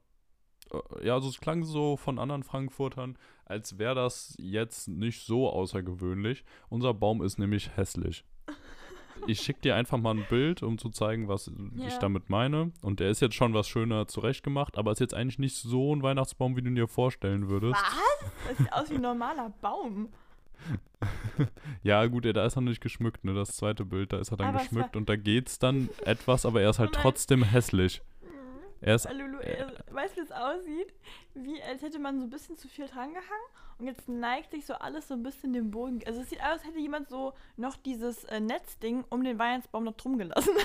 [0.73, 5.49] äh, ja, also es klang so von anderen Frankfurtern, als wäre das jetzt nicht so
[5.51, 6.45] außergewöhnlich.
[6.69, 8.25] Unser Baum ist nämlich hässlich.
[9.27, 11.99] Ich schicke dir einfach mal ein Bild, um zu zeigen, was ich Ja.
[11.99, 12.73] damit meine.
[12.81, 16.03] Und der ist jetzt schon was schöner zurechtgemacht, aber ist jetzt eigentlich nicht so ein
[16.03, 17.75] Weihnachtsbaum, wie du dir vorstellen würdest.
[17.75, 18.49] Was?
[18.49, 20.09] Das sieht aus wie ein normaler Baum.
[21.83, 23.33] Ja, gut, ja, da ist er noch nicht geschmückt, ne?
[23.33, 26.45] Das zweite Bild, da ist er dann Aber es geschmückt und da geht's dann etwas,
[26.45, 28.03] aber er ist halt Oh trotzdem hässlich.
[28.83, 30.95] Er ist, Lulu, äh, weißt du, wie es aussieht?
[31.35, 33.25] Wie als hätte man so ein bisschen zu viel drangehangen
[33.79, 36.01] und jetzt neigt sich so alles so ein bisschen den Boden.
[36.07, 39.85] Also es sieht aus, als hätte jemand so noch dieses äh, Netzding um den Weihnachtsbaum
[39.85, 40.53] noch drum gelassen.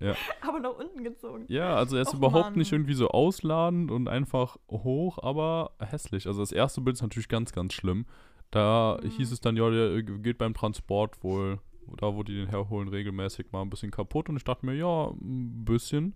[0.00, 0.14] Ja.
[0.42, 1.44] aber nach unten gezogen.
[1.48, 2.58] Ja, also er ist Och, überhaupt Mann.
[2.58, 6.28] nicht irgendwie so ausladend und einfach hoch, aber hässlich.
[6.28, 8.06] Also das erste Bild ist natürlich ganz, ganz schlimm.
[8.50, 9.10] Da Mhm.
[9.10, 11.58] hieß es dann, ja, der geht beim Transport wohl,
[11.98, 14.28] da wo die den herholen, regelmäßig mal ein bisschen kaputt.
[14.28, 16.14] Und ich dachte mir, ja, ein bisschen.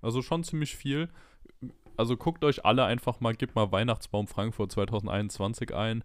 [0.00, 1.08] Also schon ziemlich viel.
[1.96, 6.04] Also guckt euch alle einfach mal, gebt mal Weihnachtsbaum Frankfurt 2021 ein.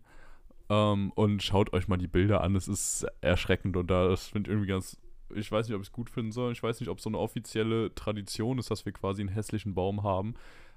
[0.69, 2.55] Ähm, und schaut euch mal die Bilder an.
[2.55, 4.99] Es ist erschreckend und da, das finde ich irgendwie ganz.
[5.33, 6.51] Ich weiß nicht, ob ich es gut finden soll.
[6.51, 9.73] Ich weiß nicht, ob es so eine offizielle Tradition ist, dass wir quasi einen hässlichen
[9.75, 10.35] Baum haben.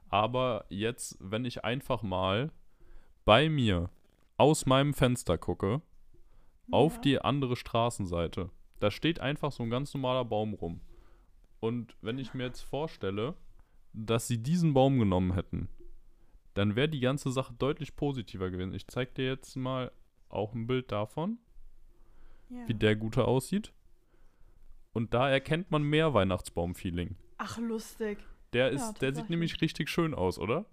[0.08, 2.50] Aber jetzt, wenn ich einfach mal
[3.24, 3.90] bei mir
[4.40, 5.82] aus meinem Fenster gucke,
[6.70, 7.00] auf Ja.
[7.02, 10.80] die andere Straßenseite, da steht einfach so ein ganz normaler Baum rum.
[11.60, 13.34] Und wenn ich mir jetzt vorstelle,
[13.92, 15.68] dass sie diesen Baum genommen hätten,
[16.54, 18.72] dann wäre die ganze Sache deutlich positiver gewesen.
[18.72, 19.92] Ich zeig dir jetzt mal
[20.30, 21.38] auch ein Bild davon,
[22.48, 22.66] Ja.
[22.66, 23.74] wie der gute aussieht.
[24.92, 27.14] Und da erkennt man mehr Weihnachtsbaum-Feeling.
[27.36, 28.18] Ach, lustig.
[28.54, 30.64] Der, Ja, ist, der sieht nämlich richtig schön aus, oder?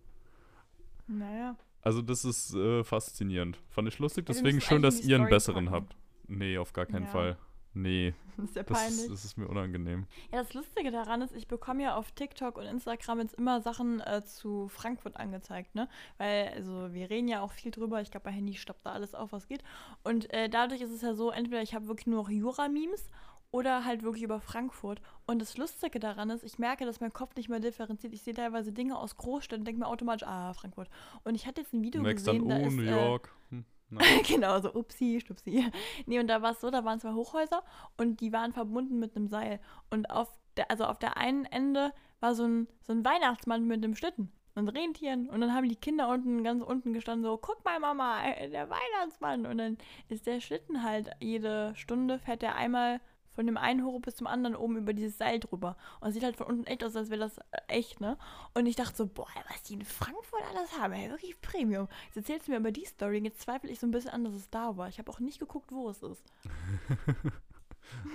[1.07, 1.57] Naja.
[1.81, 3.57] Also das ist äh, faszinierend.
[3.69, 5.75] Fand ich lustig, deswegen schön, dass ihr einen besseren packen.
[5.75, 5.95] habt.
[6.27, 7.11] Nee, auf gar keinen Ja.
[7.11, 7.37] Fall.
[7.73, 8.99] Nee, Das ist ja das peinlich.
[9.03, 10.05] ist, das ist mir unangenehm.
[10.31, 13.99] Ja, das Lustige daran ist, ich bekomme ja auf TikTok und Instagram jetzt immer Sachen
[14.01, 15.87] äh, zu Frankfurt angezeigt, ne?
[16.17, 18.01] Weil, also wir reden ja auch viel drüber.
[18.01, 19.63] Ich glaube, bei Handy stoppt da alles auf, was geht.
[20.03, 23.09] Und äh, dadurch ist es ja so, entweder ich habe wirklich nur noch Jura-Memes
[23.51, 25.01] oder halt wirklich über Frankfurt.
[25.25, 28.13] Und das Lustige daran ist, ich merke, dass mein Kopf nicht mehr differenziert.
[28.13, 30.89] Ich sehe teilweise Dinge aus Großstädten und denke mir automatisch, ah, Frankfurt.
[31.23, 33.33] Und ich hatte jetzt ein Video merkst gesehen, dann, da oh, ist, New äh, York.
[33.49, 34.03] Hm, nein.
[34.27, 35.65] genau, so upsi, stupsi.
[36.05, 37.63] Nee, und da war es so, da waren zwei Hochhäuser
[37.97, 39.59] und die waren verbunden mit einem Seil.
[39.89, 43.83] Und auf der, also auf der einen Ende war so ein, so ein Weihnachtsmann mit
[43.83, 45.29] einem Schlitten und Rentieren.
[45.29, 48.69] Und dann haben die Kinder unten, ganz unten gestanden, so, guck mal, Mama, äh, der
[48.69, 49.45] Weihnachtsmann.
[49.45, 49.77] Und dann
[50.09, 52.99] ist der Schlitten halt, jede Stunde fährt der einmal
[53.37, 55.77] von dem einen hoch bis zum anderen oben über dieses Seil drüber.
[55.99, 58.17] Und es sieht halt von unten echt aus, als wäre das äh, echt, ne?
[58.55, 61.87] Und ich dachte so, boah, was die in Frankfurt alles haben, ey, wirklich Premium.
[62.07, 64.33] Jetzt erzählst du mir über die Story, jetzt zweifle ich so ein bisschen an, dass
[64.33, 64.89] es da war.
[64.89, 66.23] Ich habe auch nicht geguckt, wo es ist.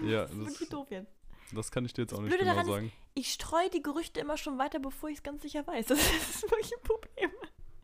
[0.05, 1.13] Ja, Das ist wirklich das, doof jetzt.
[1.53, 2.93] das kann ich dir jetzt auch nicht Blöde genau daran ist- sagen.
[3.15, 5.87] Ich streue die Gerüchte immer schon weiter, bevor ich es ganz sicher weiß.
[5.89, 7.31] Das ist wirklich ein Problem.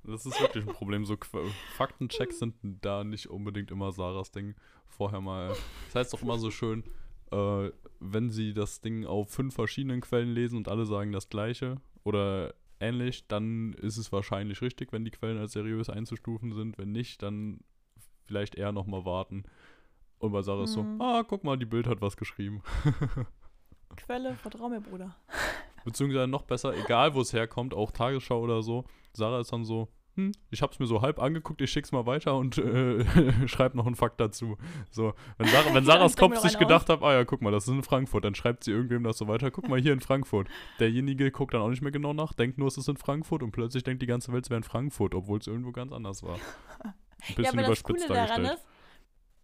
[0.04, 1.04] Das ist wirklich ein Problem.
[1.04, 1.16] So
[1.76, 4.54] Faktenchecks sind da nicht unbedingt immer Sarahs Ding.
[4.86, 5.54] Vorher mal.
[5.86, 6.82] Das heißt doch immer so schön,
[7.32, 7.70] äh,
[8.00, 12.54] wenn sie das Ding auf fünf verschiedenen Quellen lesen und alle sagen das gleiche oder
[12.80, 16.78] ähnlich, dann ist es wahrscheinlich richtig, wenn die Quellen als seriös einzustufen sind.
[16.78, 17.60] Wenn nicht, dann
[18.26, 19.44] vielleicht eher nochmal warten.
[20.18, 21.00] Und bei Sarah ist so, Mhm.
[21.00, 22.62] ah, guck mal, die Bild hat was geschrieben.
[23.96, 25.16] Quelle, vertrau mir, Bruder.
[25.84, 28.84] Beziehungsweise noch besser, egal wo es herkommt, auch Tagesschau oder so.
[29.12, 29.88] Sarah ist dann so,
[30.18, 33.04] hm, ich hab's mir so halb angeguckt, ich schick's mal weiter und äh,
[33.46, 34.58] schreib noch einen Fakt dazu.
[34.90, 37.72] So, wenn, Sarah, wenn Sarahs Kopf sich gedacht hat, ah ja, guck mal, das ist
[37.72, 40.48] in Frankfurt, dann schreibt sie irgendwem das so weiter, guck mal hier in Frankfurt.
[40.80, 43.52] Derjenige guckt dann auch nicht mehr genau nach, denkt nur, es ist in Frankfurt und
[43.52, 46.40] plötzlich denkt die ganze Welt, es wäre in Frankfurt, obwohl es irgendwo ganz anders war.
[46.80, 46.94] Ein
[47.36, 48.66] bisschen ja, aber das Coole daran ist,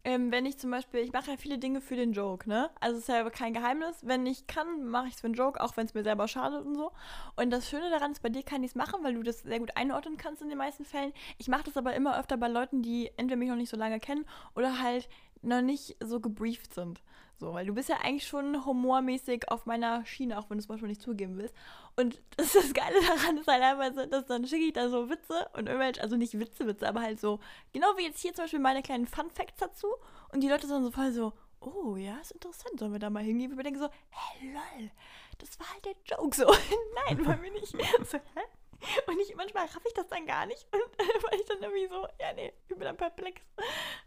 [0.04, 2.70] ähm, wenn ich zum Beispiel, ich mache ja viele Dinge für den Joke, ne?
[2.80, 3.96] Also es ist ja kein Geheimnis.
[4.02, 6.64] Wenn ich kann, mache ich es für den Joke, auch wenn es mir selber schadet
[6.64, 6.92] und so.
[7.36, 9.58] Und das Schöne daran ist, bei dir kann ich es machen, weil du das sehr
[9.58, 11.14] gut einordnen kannst in den meisten Fällen.
[11.38, 13.98] Ich mache das aber immer öfter bei Leuten, die entweder mich noch nicht so lange
[13.98, 15.08] kennen oder halt
[15.40, 17.02] noch nicht so gebrieft sind.
[17.40, 20.68] So, weil du bist ja eigentlich schon humormäßig auf meiner Schiene, auch wenn du es
[20.68, 21.54] manchmal nicht zugeben willst.
[21.96, 25.10] Und das, das Geile daran ist halt einfach so, dass dann schicke ich da so
[25.10, 27.40] Witze und irgendwelche, also nicht Witze, Witze, aber halt so,
[27.72, 29.88] genau wie jetzt hier zum Beispiel meine kleinen Fun Facts dazu.
[30.32, 33.10] Und die Leute sind dann so voll so, oh ja, ist interessant, sollen wir da
[33.10, 33.50] mal hingehen?
[33.50, 34.90] Und wir denken so, hä, lol,
[35.38, 36.36] das war halt der Joke.
[36.36, 36.46] So,
[37.08, 37.72] nein, wollen wir nicht.
[38.04, 38.40] So, hä?
[39.06, 40.66] Und ich, manchmal raff ich das dann gar nicht.
[40.70, 43.40] Und weil ich dann irgendwie so, ja, nee, ich bin dann perplex.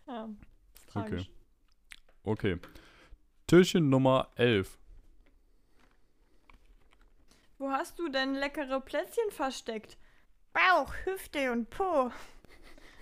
[0.07, 0.29] Ja,
[0.75, 1.29] ist tragisch.
[2.23, 2.59] Okay.
[3.47, 4.77] Türchen Nummer 11.
[7.59, 9.97] Wo hast du denn leckere Plätzchen versteckt?
[10.53, 12.11] Bauch, Hüfte und Po.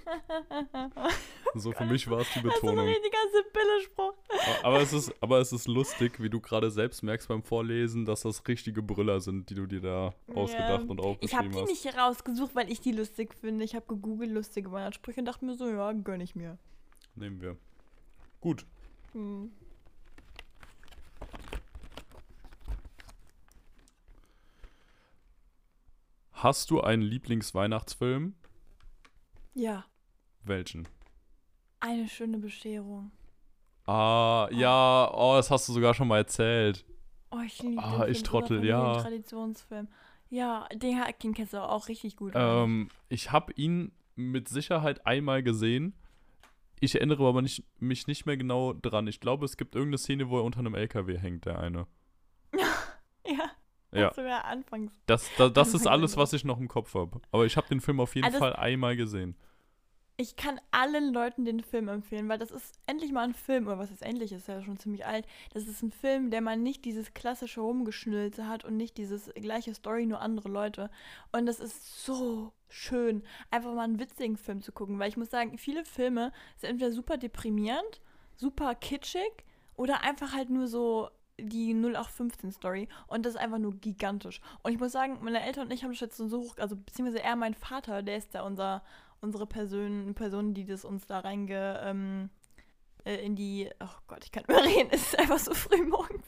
[1.55, 2.85] So für mich war es die Das ist so ein Betonung.
[2.93, 4.13] richtiger Sibylle-Spruch.
[4.61, 8.21] Aber es, ist, aber es ist lustig, wie du gerade selbst merkst beim Vorlesen, dass
[8.21, 11.59] das richtige Brüller sind, die du dir da ausgedacht Ja, und Ich habe aufgeschrieben die
[11.61, 11.69] hast.
[11.85, 13.65] nicht rausgesucht, weil ich die lustig finde.
[13.65, 16.59] Ich habe gegoogelt lustige Weihnachtssprüche und dachte mir so, ja, gönn ich mir.
[17.15, 17.57] Nehmen wir.
[18.41, 18.65] Gut.
[19.13, 19.51] Hm.
[26.35, 28.35] Hast du einen Lieblingsweihnachtsfilm?
[29.53, 29.85] Ja,
[30.43, 30.87] Welchen?
[31.79, 33.11] eine schöne Bescherung.
[33.85, 36.83] Ah, ja, oh, das hast du sogar schon mal erzählt.
[37.29, 39.01] Oh, ich liebe Ah, den ich Film, Trottel, ja.
[39.01, 39.87] Traditionsfilm.
[40.29, 42.33] Ja, den, den kennst du auch richtig gut.
[42.35, 45.93] Ähm, ich habe ihn mit Sicherheit einmal gesehen.
[46.79, 49.07] Ich erinnere aber nicht, mich nicht mehr genau dran.
[49.07, 51.85] Ich glaube, es gibt irgendeine Szene, wo er unter einem LKW hängt, der eine.
[53.99, 54.13] Ja.
[54.15, 54.93] sogar anfangs.
[55.05, 57.21] Das, das, das ist Anfang alles, was ich noch im Kopf habe.
[57.31, 59.35] Aber ich habe den Film auf jeden Also Fall einmal gesehen.
[60.17, 63.79] Ich kann allen Leuten den Film empfehlen, weil das ist endlich mal ein Film, oder
[63.79, 65.27] was ist endlich, ist ja schon ziemlich alt.
[65.53, 69.73] Das ist ein Film, der mal nicht dieses klassische Rumgeschnülze hat und nicht dieses gleiche
[69.73, 70.89] Story, nur andere Leute.
[71.33, 75.29] Und das ist so schön, einfach mal einen witzigen Film zu gucken, weil ich muss
[75.29, 77.99] sagen, viele Filme sind entweder super deprimierend,
[78.37, 79.43] super kitschig
[79.75, 81.09] oder einfach halt nur so
[81.39, 84.41] die 0815-Story und das ist einfach nur gigantisch.
[84.63, 87.23] Und ich muss sagen, meine Eltern und ich haben das jetzt so hoch, also beziehungsweise
[87.23, 88.83] eher mein Vater, der ist da unser,
[89.21, 92.29] unsere Person, Person, die das uns da reinge, ähm,
[93.05, 95.83] äh, in die, oh Gott, ich kann nicht mehr reden, es ist einfach so früh
[95.85, 96.27] morgens.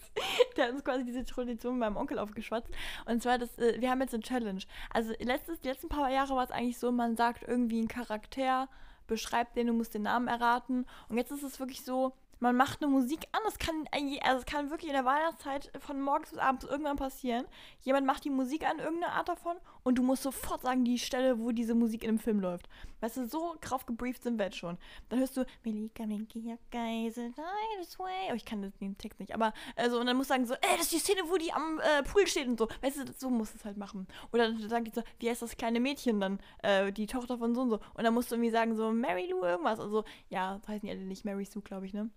[0.56, 2.70] Der hat uns quasi diese Tradition beim Onkel aufgeschwatzt.
[3.06, 4.62] Und zwar, das, äh, wir haben jetzt eine Challenge.
[4.92, 8.70] Also letztes, die letzten paar Jahre war es eigentlich so, man sagt irgendwie einen Charakter,
[9.08, 10.86] beschreibt den, du musst den Namen erraten.
[11.10, 13.88] Und jetzt ist es wirklich so, man macht eine Musik an, das kann,
[14.24, 17.46] also es kann wirklich in der Weihnachtszeit von morgens bis abends irgendwann passieren.
[17.82, 19.58] Jemand macht die Musik an, irgendeine Art davon,
[19.88, 22.68] und du musst sofort sagen, die Stelle, wo diese Musik in dem Film läuft.
[23.00, 24.78] Weißt du, so drauf gebrieft sind wir jetzt schon.
[25.08, 26.28] Dann hörst du, Melika, way.
[28.30, 30.76] Oh, ich kann den Text nicht, aber, also, und dann musst du sagen so, ey,
[30.76, 32.68] das ist die Szene, wo die am äh, Pool steht und so.
[32.82, 34.08] Weißt du, so musst du es halt machen.
[34.34, 37.56] Oder dann sagen die so, wie heißt das kleine Mädchen dann, äh, die Tochter von
[37.56, 37.80] so und so.
[37.94, 39.80] Und dann musst du irgendwie sagen so, Mary Lou irgendwas.
[39.80, 42.10] Also, ja, das heißen die alle nicht Mary Sue, glaube ich, ne?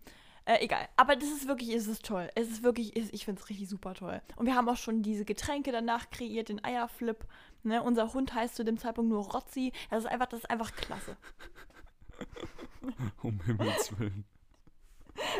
[0.44, 0.88] Äh, egal.
[0.96, 2.28] Aber das ist wirklich, es ist toll.
[2.34, 4.20] Es ist wirklich, ich finde es richtig super toll.
[4.36, 7.24] Und wir haben auch schon diese Getränke danach kreiert, den Eierflip.
[7.62, 7.82] Ne?
[7.82, 9.72] Unser Hund heißt zu dem Zeitpunkt nur Rotzi.
[9.90, 11.16] Das ist einfach, das ist einfach klasse.
[13.22, 14.24] Um Himmels Willen.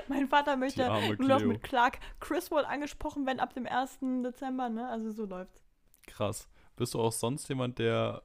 [0.09, 0.87] Mein Vater möchte
[1.19, 4.01] nur noch mit Clark Criswell angesprochen werden ab dem 1.
[4.23, 4.89] Dezember, ne?
[4.89, 5.65] Also so läuft's.
[6.07, 6.49] Krass.
[6.77, 8.23] Bist du auch sonst jemand, der,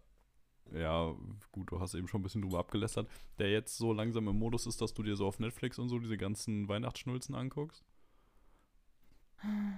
[0.73, 1.13] ja,
[1.51, 3.07] gut, du hast eben schon ein bisschen drüber abgelästert,
[3.39, 5.99] der jetzt so langsam im Modus ist, dass du dir so auf Netflix und so
[5.99, 7.85] diese ganzen Weihnachtsschnulzen anguckst?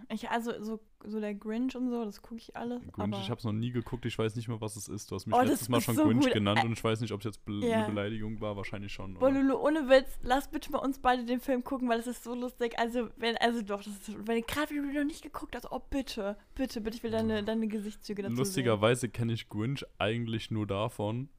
[0.10, 2.82] Ich, also so, so der Grinch und so, das gucke ich alles.
[2.94, 5.12] Grinch, ich habe es noch nie geguckt, ich weiß nicht mehr, was es ist.
[5.12, 6.34] Du hast mich Oh, letztes Mal schon so Grinch gut.
[6.34, 7.78] genannt und ich weiß nicht, ob es jetzt be Ja.
[7.80, 9.16] eine Beleidigung war, wahrscheinlich schon.
[9.16, 9.42] Boah, oder?
[9.42, 12.34] Lulu, ohne Witz, lass bitte mal uns beide den Film gucken, weil das ist so
[12.36, 12.80] lustig.
[12.80, 15.82] Also, wenn, also doch, das ist, wenn gerade wenn du noch nicht geguckt hast, oh
[15.90, 18.36] bitte, bitte, bitte, ich will deine, deine Gesichtszüge dazu.
[18.36, 21.30] Lustigerweise kenne ich Grinch eigentlich nur davon,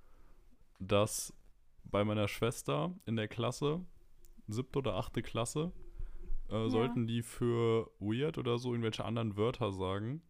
[0.81, 1.33] dass
[1.85, 3.81] bei meiner Schwester in der Klasse,
[4.47, 5.73] siebte oder achte Klasse,
[6.51, 10.23] äh, sollten die für weird oder so irgendwelche anderen Wörter sagen.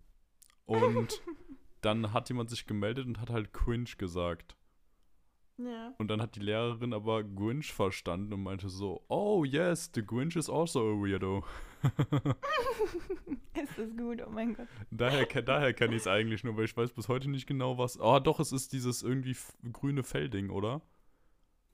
[0.64, 1.22] Und
[1.80, 4.56] dann hat jemand sich gemeldet und hat halt cringe gesagt.
[5.58, 5.92] Ja.
[5.98, 10.36] Und dann hat die Lehrerin aber Grinch verstanden und meinte so, oh yes, the Grinch
[10.36, 11.44] is also a weirdo.
[13.54, 14.68] Ist das gut, oh mein Gott.
[14.92, 17.98] Daher, daher kenne ich es eigentlich nur, weil ich weiß bis heute nicht genau was.
[17.98, 19.36] Ah, doch, es ist dieses irgendwie
[19.72, 20.80] grüne Fellding, oder?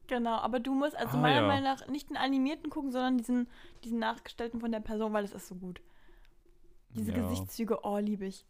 [0.07, 1.46] Genau, aber du musst also Ah, meiner ja.
[1.46, 3.48] Meinung nach nicht den animierten gucken, sondern diesen,
[3.84, 5.80] diesen nachgestellten von der Person, weil das ist so gut.
[6.90, 8.46] Diese Ja, Gesichtszüge, oh, liebe ich.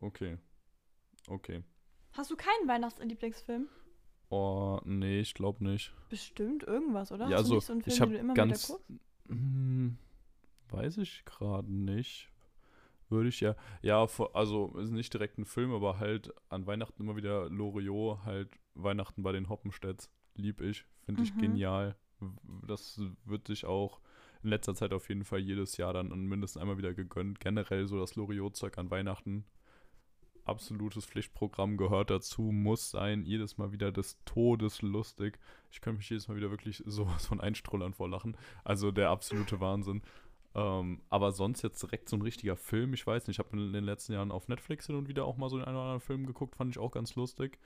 [0.00, 0.38] Okay.
[1.28, 1.62] Okay.
[2.12, 3.68] Hast du keinen Weihnachtslieblingsfilm?
[4.30, 5.92] Oh, nee, ich glaube nicht.
[6.08, 7.28] Bestimmt irgendwas, oder?
[7.28, 8.68] Ja, Hast also, nicht so Film, ich den habe du immer ganz.
[8.68, 8.90] wieder guckst?
[9.28, 9.98] Hm,
[10.68, 12.30] weiß ich gerade nicht.
[13.08, 13.56] Würde ich ja.
[13.82, 18.50] Ja, also ist nicht direkt ein Film, aber halt an Weihnachten immer wieder Loriot, halt
[18.74, 20.10] Weihnachten bei den Hoppenstedts.
[20.34, 20.84] Lieb ich.
[21.04, 21.38] Finde ich Mhm.
[21.38, 21.96] genial.
[22.66, 24.00] Das wird sich auch
[24.42, 27.40] in letzter Zeit auf jeden Fall jedes Jahr dann mindestens einmal wieder gegönnt.
[27.40, 29.44] Generell so das Loriot-Zeug an Weihnachten.
[30.44, 33.24] Absolutes Pflichtprogramm gehört dazu, muss sein.
[33.24, 35.38] Jedes Mal wieder des Todes lustig.
[35.70, 38.36] Ich könnte mich jedes Mal wieder wirklich sowas von einstrullern vor Lachen.
[38.64, 40.02] Also der absolute Wahnsinn.
[40.54, 43.72] Ähm, aber sonst jetzt direkt so ein richtiger Film, ich weiß nicht, ich habe in
[43.72, 46.00] den letzten Jahren auf Netflix hin und wieder auch mal so den einen oder anderen
[46.00, 47.58] Film geguckt, fand ich auch ganz lustig.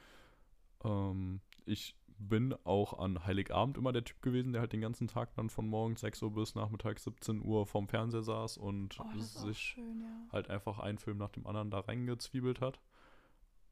[0.85, 1.97] Ähm, ich
[2.29, 5.67] bin auch an Heiligabend immer der Typ gewesen, der halt den ganzen Tag dann von
[5.69, 10.33] morgens 6 Uhr bis nachmittags 17 Uhr vorm Fernseher saß und Oh, sich schön, ja.
[10.33, 12.81] halt einfach einen Film nach dem anderen da reingezwiebelt hat.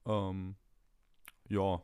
[0.06, 0.56] Ähm,
[1.48, 1.80] ja,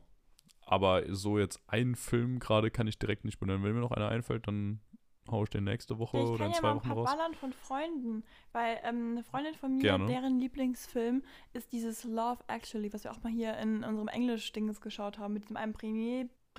[0.65, 3.63] aber so jetzt einen Film gerade kann ich direkt nicht benennen.
[3.63, 4.81] Wenn mir noch einer einfällt, dann
[5.29, 6.97] hau ich den nächste Woche Ja, ich oder kann in ja zwei ein Wochen paar
[6.97, 7.09] raus.
[7.09, 10.05] ballern von Freunden, weil ähm, eine Freundin von mir, Gerne.
[10.07, 15.19] deren Lieblingsfilm ist dieses Love Actually, was wir auch mal hier in unserem Englisch-Dinges geschaut
[15.19, 15.73] haben, mit diesem einen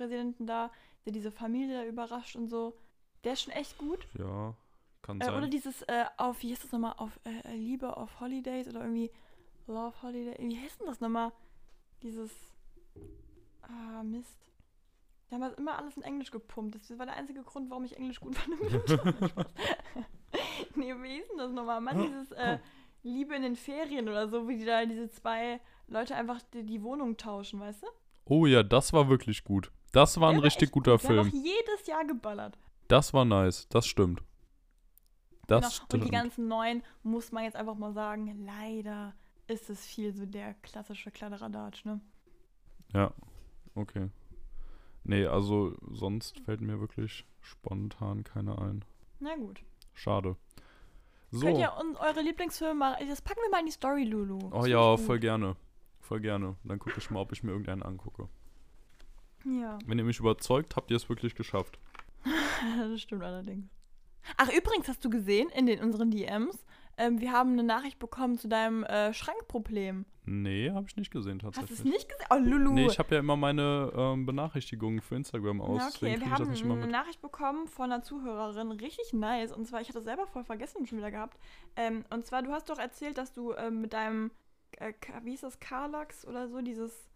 [0.01, 0.71] Premierpräsidenten da,
[1.05, 2.77] der diese Familie da überrascht und so.
[3.23, 4.07] Der ist schon echt gut.
[4.17, 4.55] Ja,
[5.01, 5.51] kann Äh, oder sein.
[5.51, 5.85] dieses
[6.17, 9.11] auf, wie heißt das nochmal, auf äh, Liebe auf Holidays oder irgendwie
[9.67, 11.31] Love Holiday, wie heißt denn das nochmal?
[12.01, 12.31] Dieses,
[13.61, 14.37] ah, Mist.
[15.29, 16.75] Da haben wir immer alles in Englisch gepumpt.
[16.75, 18.59] Das war der einzige Grund, warum ich Englisch gut fand.
[20.75, 21.81] Nee, wie hieß denn das nochmal?
[21.81, 22.57] Mann, dieses äh,
[23.03, 26.81] Liebe in den Ferien oder so, wie die da diese zwei Leute einfach die, die
[26.81, 27.87] Wohnung tauschen, weißt du?
[28.25, 29.69] Oh ja, das war wirklich gut.
[29.91, 31.03] Das war ein Der richtig guter gut.
[31.09, 31.43] Der hat Film.
[31.43, 32.57] jedes Jahr geballert.
[32.87, 34.21] Das war nice, das stimmt.
[35.47, 35.83] Das Genau.
[35.83, 36.11] Und die stimmt.
[36.11, 39.13] ganzen neuen, muss man jetzt einfach mal sagen, leider
[39.47, 41.99] ist es viel so der klassische Kladderadatsch, ne?
[42.93, 43.11] Ja,
[43.75, 44.09] okay.
[45.03, 48.85] Nee, also sonst fällt mir wirklich spontan keiner ein.
[49.19, 49.61] Na gut.
[49.93, 50.35] Schade.
[51.31, 51.45] So.
[51.47, 52.97] Könnt ihr uns eure Lieblingsfilme mal.
[53.07, 54.39] Das packen wir mal in die Story, Lulu.
[54.51, 55.55] Oh Das ja, find ich voll gerne.
[56.01, 56.55] Voll gerne.
[56.63, 58.27] Dann gucke ich mal, ob ich mir irgendeinen angucke.
[59.45, 61.79] Ja, Wenn ihr mich überzeugt, habt ihr es wirklich geschafft.
[62.77, 63.69] das stimmt allerdings.
[64.37, 66.63] Ach, übrigens hast du gesehen in den unseren DMs,
[66.97, 70.05] ähm, wir haben eine Nachricht bekommen zu deinem äh, Schrankproblem.
[70.25, 71.79] Nee, habe ich nicht gesehen Hast tatsächlich.
[71.79, 72.27] du es nicht gesehen?
[72.29, 72.73] Oh, Lulu.
[72.73, 75.79] Nee, ich habe ja immer meine ähm, Benachrichtigungen für Instagram aus.
[75.79, 76.87] Ja, deswegen okay, wir haben eine.
[76.87, 79.51] Nachricht bekommen von einer Zuhörerin, richtig nice.
[79.51, 81.39] Und zwar, ich hatte das selber voll vergessen schon wieder gehabt.
[81.75, 84.29] Ähm, und zwar, du hast doch erzählt, dass du ähm, mit deinem,
[84.77, 87.09] äh, wie hieß das, Carlax oder so, dieses,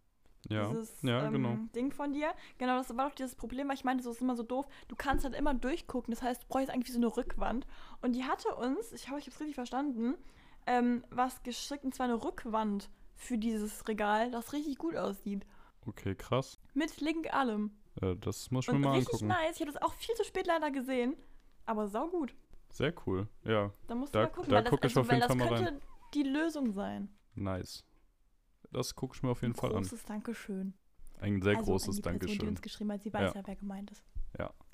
[0.50, 1.58] Ja, dieses ja ähm, genau.
[1.76, 2.34] Ding von dir.
[2.58, 4.68] Genau, das war doch dieses Problem, weil ich meinte, so ist immer so doof.
[4.88, 6.14] Du kannst halt immer durchgucken.
[6.14, 7.66] Das heißt, du brauchst eigentlich so eine Rückwand.
[8.02, 10.16] Und die hatte uns, ich hoffe, ich habe es richtig verstanden,
[10.68, 15.46] ähm, was geschickt, und zwar eine Rückwand für dieses Regal, das richtig gut aussieht.
[15.88, 16.60] Okay, krass.
[16.74, 17.72] Mit Link allem.
[18.02, 19.28] Äh, das muss ich mir Und mal richtig angucken.
[19.28, 19.56] nice.
[19.56, 21.16] Ich habe das auch viel zu spät leider gesehen.
[21.66, 22.36] Aber sau gut.
[22.72, 23.28] Sehr cool.
[23.44, 24.50] Ja, Da musst Da- du mal gucken.
[24.50, 25.82] da weil das, guck ich also, auf weil jeden Fall mal könnte
[26.14, 27.10] die Lösung sein.
[27.36, 27.84] nice.
[28.72, 29.84] Das gucke ich mir auf jeden Ein Fall an.
[29.84, 30.74] großes Dankeschön.
[31.20, 32.50] Ein sehr also an großes die Person, die Dankeschön.
[32.50, 33.04] uns geschrieben hat.
[33.04, 33.42] Sie weiß Ja.
[33.42, 34.04] ja, wer gemeint ist.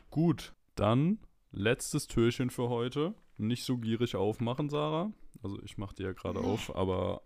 [0.09, 1.19] Gut, dann
[1.51, 3.13] letztes Türchen für heute.
[3.37, 5.11] Nicht so gierig aufmachen, Sarah.
[5.41, 7.21] Also ich mache dir ja gerade auf, aber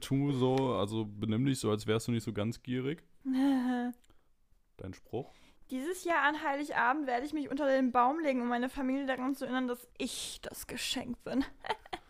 [0.00, 3.02] tu so, also benimm dich so, als wärst du nicht so ganz gierig.
[3.24, 5.32] Dein Spruch.
[5.70, 9.34] Dieses Jahr an Heiligabend werde ich mich unter den Baum legen, um meine Familie daran
[9.34, 11.44] zu erinnern, dass ich das Geschenk bin.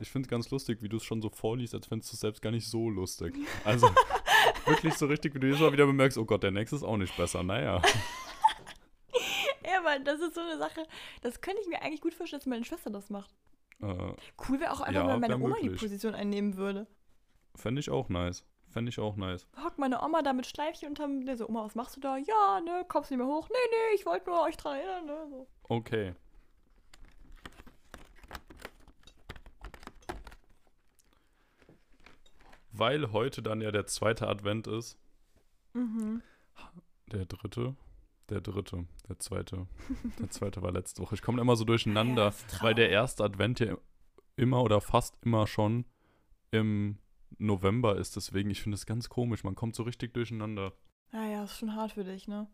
[0.00, 2.20] Ich finde es ganz lustig, wie du es schon so vorliest, als fändest du es
[2.20, 3.34] selbst gar nicht so lustig.
[3.64, 3.88] Also
[4.66, 6.96] wirklich so richtig, wie du jedes Mal wieder bemerkst, oh Gott, der nächste ist auch
[6.96, 7.42] nicht besser.
[7.42, 7.82] Naja.
[9.64, 10.86] Ja, aber das ist so eine Sache,
[11.22, 13.34] das könnte ich mir eigentlich gut vorstellen, dass meine Schwester das macht.
[13.80, 13.86] Äh,
[14.48, 15.80] Cool wäre auch einfach, Ja, wenn meine Oma die möglich.
[15.80, 16.86] Position einnehmen würde.
[17.56, 18.44] Fände ich auch nice.
[18.68, 19.46] Fände ich auch nice.
[19.64, 21.24] Hockt meine Oma da mit Schleifchen unterm.
[21.24, 22.18] Der so, Oma, was machst du da?
[22.18, 23.48] Ja, ne, kommst nicht mehr hoch?
[23.48, 25.26] Nee, nee, ich wollte nur euch dran erinnern, ne?
[25.30, 25.46] So.
[25.64, 26.14] Okay.
[32.78, 34.96] Weil heute dann ja der zweite Advent ist.
[35.72, 36.22] Mhm.
[37.10, 37.74] Der dritte.
[38.28, 38.86] Der dritte.
[39.08, 39.66] Der zweite.
[40.20, 41.16] Der zweite war letzte Woche.
[41.16, 43.76] Ich komme immer so durcheinander, Ja, weil der erste Advent ja
[44.36, 45.86] immer oder fast immer schon
[46.52, 46.98] im
[47.38, 48.14] November ist.
[48.14, 49.42] Deswegen, ich finde es ganz komisch.
[49.42, 50.72] Man kommt so richtig durcheinander.
[51.12, 52.48] Ja, ja, ist schon hart für dich, ne?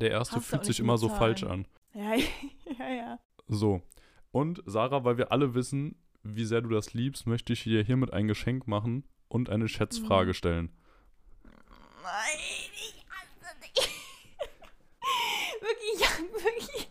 [0.00, 1.66] Der erste Hast fühlt sich immer so falsch Zahlen.
[1.94, 2.00] an.
[2.02, 2.14] Ja,
[2.78, 3.18] ja, ja.
[3.46, 3.82] So.
[4.32, 8.12] Und Sarah, weil wir alle wissen, wie sehr du das liebst, möchte ich dir hiermit
[8.12, 10.34] ein Geschenk machen und eine Schätzfrage Mhm.
[10.34, 10.72] stellen.
[12.02, 12.38] Nein,
[12.74, 13.88] ich hasse dich.
[15.60, 16.90] wirklich, ja, wirklich.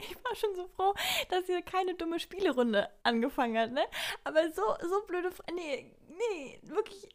[0.00, 0.94] Ich war schon so froh,
[1.28, 3.84] dass hier keine dumme Spielerunde angefangen hat, ne?
[4.24, 5.30] Aber so, so blöde.
[5.30, 7.08] Fra nee, nee, wirklich.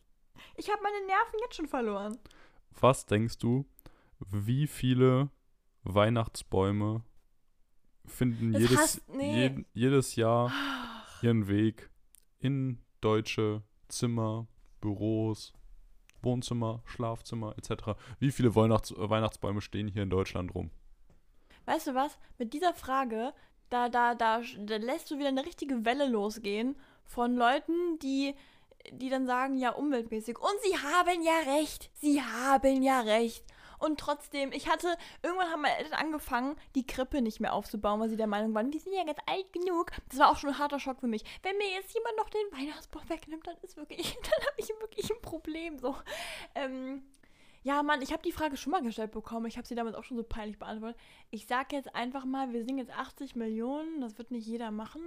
[0.58, 2.20] Ich habe meine Nerven jetzt schon verloren.
[2.80, 3.66] Was denkst du,
[4.20, 5.30] wie viele
[5.84, 7.04] Weihnachtsbäume
[8.06, 9.48] finden Das jedes, hast- nee.
[9.48, 10.52] jed- jedes Jahr
[11.22, 11.90] ihren Weg
[12.40, 14.48] in deutsche Zimmer,
[14.80, 15.54] Büros,
[16.22, 17.98] Wohnzimmer, Schlafzimmer etc.?
[18.20, 20.72] Wie viele Weihnachts Weihnachtsbäume stehen hier in Deutschland rum?
[21.66, 22.18] Weißt du was?
[22.38, 23.34] Mit dieser Frage,
[23.70, 26.76] da, da, da, da lässt du wieder eine richtige Welle losgehen
[27.06, 28.36] von Leuten, die,
[28.92, 30.38] die dann sagen, ja, umweltmäßig.
[30.38, 31.92] Und sie haben ja recht.
[31.96, 33.46] Sie haben ja recht.
[33.82, 38.10] Und trotzdem, ich hatte, irgendwann haben meine Eltern angefangen, die Krippe nicht mehr aufzubauen, weil
[38.10, 39.92] sie der Meinung waren, die sind ja ganz alt genug.
[40.10, 41.24] Das war auch schon ein harter Schock für mich.
[41.42, 45.10] Wenn mir jetzt jemand noch den Weihnachtsbaum wegnimmt, dann ist wirklich, dann habe ich wirklich
[45.12, 45.80] ein Problem.
[45.80, 45.96] So.
[46.54, 47.02] Ähm,
[47.64, 49.48] ja, Mann, ich habe die Frage schon mal gestellt bekommen.
[49.48, 51.02] Ich habe sie damals auch schon so peinlich beantwortet.
[51.32, 54.00] Ich sage jetzt einfach mal, wir sind jetzt 80 Millionen.
[54.00, 55.02] Das wird nicht jeder machen.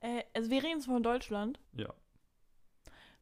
[0.00, 1.58] Äh, also wir reden jetzt von Deutschland.
[1.72, 1.92] Ja.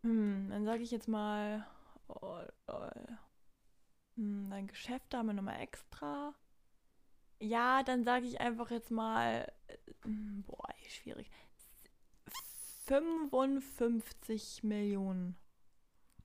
[0.03, 1.67] Hm, dann sage ich jetzt mal,
[2.09, 2.91] oh, oh.
[4.17, 6.35] Hm, dein Geschäft haben wir nochmal extra.
[7.41, 11.31] Ja, dann sage ich einfach jetzt mal, äh, hm, boah, schwierig.
[12.87, 15.37] 55 Millionen.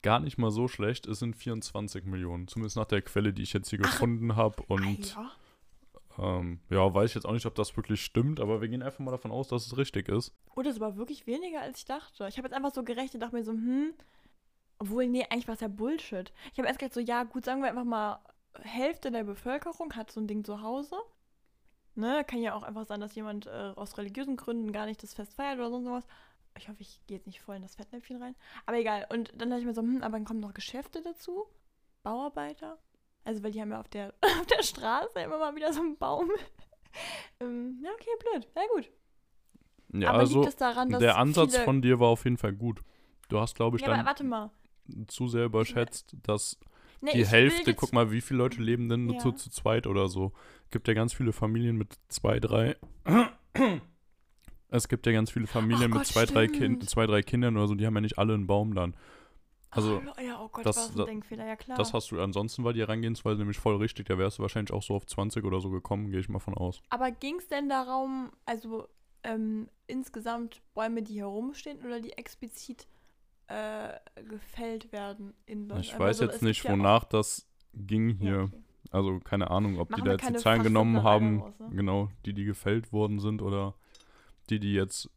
[0.02, 2.48] Gar nicht mal so schlecht, es sind 24 Millionen.
[2.48, 3.90] Zumindest nach der Quelle, die ich jetzt hier Ach.
[3.90, 4.62] gefunden habe.
[4.62, 5.30] Ah, Und ja.
[6.18, 9.00] ähm, ja, weiß ich jetzt auch nicht, ob das wirklich stimmt, aber wir gehen einfach
[9.00, 10.32] mal davon aus, dass es richtig ist.
[10.54, 12.26] Oh, das war wirklich weniger, als ich dachte.
[12.28, 13.94] Ich habe jetzt einfach so gerechnet, dachte mir so, hm,
[14.78, 16.32] obwohl, nee, eigentlich war es ja Bullshit.
[16.52, 18.20] Ich habe erst gedacht so, ja, gut, sagen wir einfach mal,
[18.60, 20.96] Hälfte der Bevölkerung hat so ein Ding zu Hause.
[21.94, 25.14] Ne, kann ja auch einfach sein, dass jemand äh, aus religiösen Gründen gar nicht das
[25.14, 26.06] Fest feiert oder sonst was.
[26.58, 28.34] Ich hoffe, ich gehe jetzt nicht voll in das Fettnäpfchen rein.
[28.66, 29.06] Aber egal.
[29.10, 31.46] Und dann dachte ich mir so, hm, aber dann kommen noch Geschäfte dazu.
[32.02, 32.78] Bauarbeiter.
[33.24, 35.96] Also, weil die haben ja auf der, auf der Straße immer mal wieder so einen
[35.96, 36.30] Baum.
[37.40, 38.48] ähm, ja, okay, blöd.
[38.54, 38.90] Ja, gut.
[39.92, 42.52] Ja, aber also liegt es daran, dass der Ansatz von dir war auf jeden Fall
[42.52, 42.82] gut.
[43.28, 44.50] Du hast, glaube ich, Ja, aber dann warte mal.
[45.08, 46.58] Zu sehr überschätzt, dass
[47.02, 49.20] Nee, die Hälfte, guck mal, wie viele Leute leben denn nur Ja.
[49.20, 50.32] zu, zu zweit oder so.
[50.70, 52.76] Gibt ja ganz viele Familien mit zwei, drei.
[54.68, 57.68] Es gibt ja ganz viele Familien mit Gott, zwei drei, kind, zwei, drei Kindern oder
[57.68, 58.96] so, die haben ja nicht alle einen Baum dann.
[59.70, 61.76] Also, oh, ja, oh Gott, das- das, ja klar.
[61.78, 64.06] das hast du, ansonsten war die Herangehensweise nämlich voll richtig.
[64.06, 66.54] Da wärst du wahrscheinlich auch so auf 20 oder so gekommen, gehe ich mal von
[66.54, 66.82] aus.
[66.90, 68.88] Aber ging es denn darum, also
[69.22, 72.86] ähm, insgesamt Bäume, die herumstehen oder die explizit
[73.48, 73.88] äh,
[74.28, 75.86] gefällt werden in Deutschland?
[75.86, 78.30] Ich weiß so, jetzt es nicht, ja wonach das ging hier.
[78.30, 78.62] Ja, okay.
[78.90, 81.68] Also keine Ahnung, ob Machen die da jetzt die Zahlen genommen haben, daraus, ne?
[81.70, 83.74] genau, die, die gefällt worden sind oder
[84.48, 85.10] die, die jetzt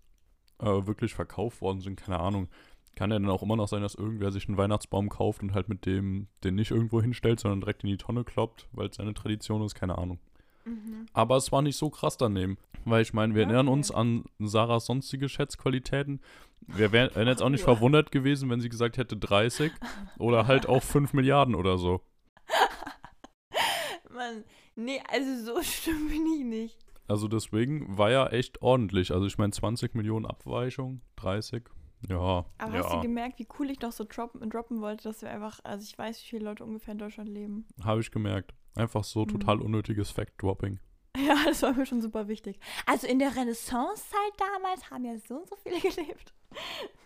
[0.59, 2.49] äh, wirklich verkauft worden sind, keine Ahnung.
[2.95, 5.69] Kann ja dann auch immer noch sein, dass irgendwer sich einen Weihnachtsbaum kauft und halt
[5.69, 9.13] mit dem den nicht irgendwo hinstellt, sondern direkt in die Tonne kloppt, weil es seine
[9.13, 10.19] Tradition ist, keine Ahnung.
[10.65, 11.05] Mhm.
[11.13, 13.73] Aber es war nicht so krass daneben, weil ich meine, wir Ja, erinnern okay.
[13.77, 16.21] uns an Sarahs sonstige Schätzqualitäten.
[16.67, 19.71] Wir wären wären jetzt auch nicht verwundert gewesen, wenn sie gesagt hätte 30
[20.19, 22.01] oder halt auch 5 Milliarden oder so.
[24.09, 24.43] Mann,
[24.75, 26.77] nee, also so schlimm bin ich nicht.
[27.07, 29.11] Also deswegen war ja echt ordentlich.
[29.11, 31.63] Also ich meine 20 Millionen Abweichung, 30.
[32.07, 35.21] Ja, Aber hast du ja, gemerkt, wie cool ich noch so droppen, droppen wollte, dass
[35.21, 37.65] wir einfach, also ich weiß, wie viele Leute ungefähr in Deutschland leben.
[37.83, 38.53] habe ich gemerkt.
[38.75, 39.27] Einfach so Mhm.
[39.29, 40.79] total unnötiges Fact-Dropping.
[41.17, 42.59] Ja, das war mir schon super wichtig.
[42.85, 46.33] Also in der Renaissancezeit damals haben ja so und so viele gelebt.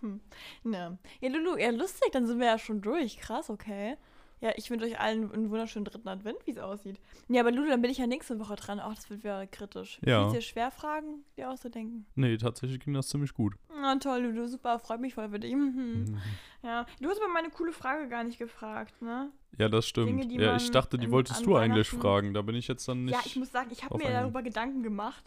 [0.02, 0.20] Hm.
[0.66, 0.98] Ja.
[1.22, 3.18] ja, Lulu, ja, lustig, dann sind wir ja schon durch.
[3.18, 3.98] Krass, okay.
[4.42, 7.00] Ja, ich wünsche euch allen einen wunderschönen dritten Advent, wie es aussieht.
[7.30, 8.82] Ja, aber Lulu, dann bin ich ja nächste Woche dran.
[8.82, 10.00] Ach, das wird wieder kritisch.
[10.06, 10.26] Ja.
[10.30, 12.06] Fiel dir schwer, Fragen dir auszudenken?
[12.16, 13.54] Nee, tatsächlich ging das ziemlich gut.
[13.74, 15.54] Na toll, Lulu, super, freut mich voll für dich.
[15.54, 16.06] Mhm.
[16.08, 16.18] Mhm.
[16.66, 19.32] Ja, du hast aber meine coole Frage gar nicht gefragt, ne?
[19.58, 20.08] Ja, das stimmt.
[20.32, 22.34] Dinge, ja, ich dachte, die in- wolltest du eigentlich fragen.
[22.34, 23.14] Da bin ich jetzt dann nicht.
[23.14, 25.26] ja, ich muss sagen, ich habe mir einen- darüber Gedanken gemacht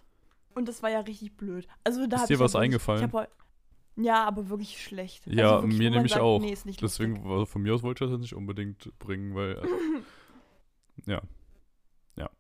[0.54, 1.68] und das war ja richtig blöd.
[1.84, 3.04] Also da Ist dir ich was eingefallen?
[3.06, 3.26] Ich heu-
[3.96, 5.26] ja, aber wirklich schlecht.
[5.26, 6.40] Ja, also wirklich, mir nämlich sagt, auch.
[6.40, 9.52] Nee, ist nicht Deswegen, also von mir aus wollte ich das nicht unbedingt bringen, weil.
[9.52, 9.66] äh,
[11.10, 11.22] ja.
[12.16, 12.30] Ja.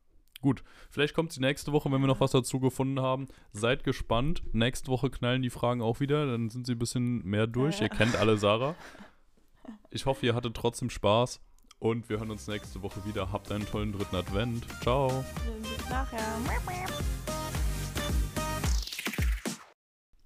[0.42, 0.62] Gut.
[0.90, 3.26] Vielleicht kommt die nächste Woche, wenn wir noch was dazu gefunden haben.
[3.52, 4.42] Seid gespannt.
[4.52, 6.26] Nächste Woche knallen die Fragen auch wieder.
[6.26, 7.76] Dann sind sie ein bisschen mehr durch.
[7.76, 7.92] Ja, ja.
[7.92, 8.74] Ihr kennt alle Sarah.
[9.90, 11.40] Ich hoffe, ihr hattet trotzdem Spaß.
[11.78, 13.32] Und wir hören uns nächste Woche wieder.
[13.32, 14.66] Habt einen tollen dritten Advent.
[14.82, 15.24] Ciao.
[15.62, 16.38] Bis nachher.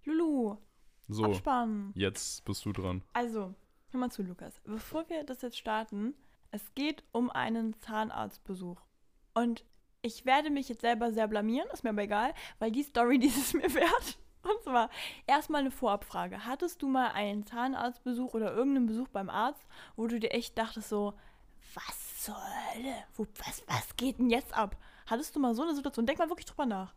[0.04, 0.56] Lulu,
[1.12, 1.92] So, Abspann.
[1.94, 3.02] jetzt bist du dran.
[3.12, 3.54] Also,
[3.90, 4.60] hör mal zu, Lukas.
[4.64, 6.14] Bevor wir das jetzt starten,
[6.52, 8.80] es geht um einen Zahnarztbesuch.
[9.34, 9.64] Und
[10.02, 13.26] ich werde mich jetzt selber sehr blamieren, ist mir aber egal, weil die Story, die
[13.26, 14.18] ist es mir wert.
[14.42, 14.88] Und zwar
[15.26, 16.46] erstmal eine Vorabfrage.
[16.46, 20.88] Hattest du mal einen Zahnarztbesuch oder irgendeinen Besuch beim Arzt, wo du dir echt dachtest
[20.88, 21.14] so,
[21.74, 22.94] was zur Hölle?
[23.14, 24.76] Wo, was, was geht denn jetzt ab?
[25.06, 26.06] Hattest du mal so eine Situation?
[26.06, 26.94] Denk mal wirklich drüber nach.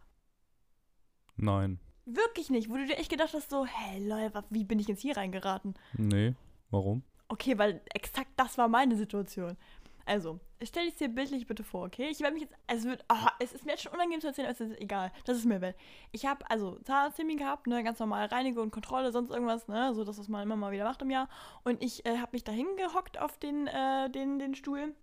[1.35, 1.79] Nein.
[2.05, 4.87] Wirklich nicht, wo du dir echt gedacht hast so, hä, Leute, wa- wie bin ich
[4.87, 5.73] jetzt hier reingeraten?
[5.93, 6.33] Nee.
[6.69, 7.03] Warum?
[7.29, 9.55] Okay, weil exakt das war meine Situation.
[10.05, 12.09] Also, stell dich dir bildlich bitte vor, okay?
[12.09, 14.49] Ich werde mich jetzt, es wird, ah, es ist mir jetzt schon unangenehm zu erzählen,
[14.49, 15.77] es ist egal, das ist mir wert.
[16.11, 20.03] Ich habe also Zahnarzttermin gehabt, ne, ganz normal Reinigung und Kontrolle, sonst irgendwas, ne, so
[20.03, 21.29] das, was man immer mal wieder macht im Jahr.
[21.63, 24.93] Und ich äh, habe mich da hingehockt auf den, äh, den, den Stuhl.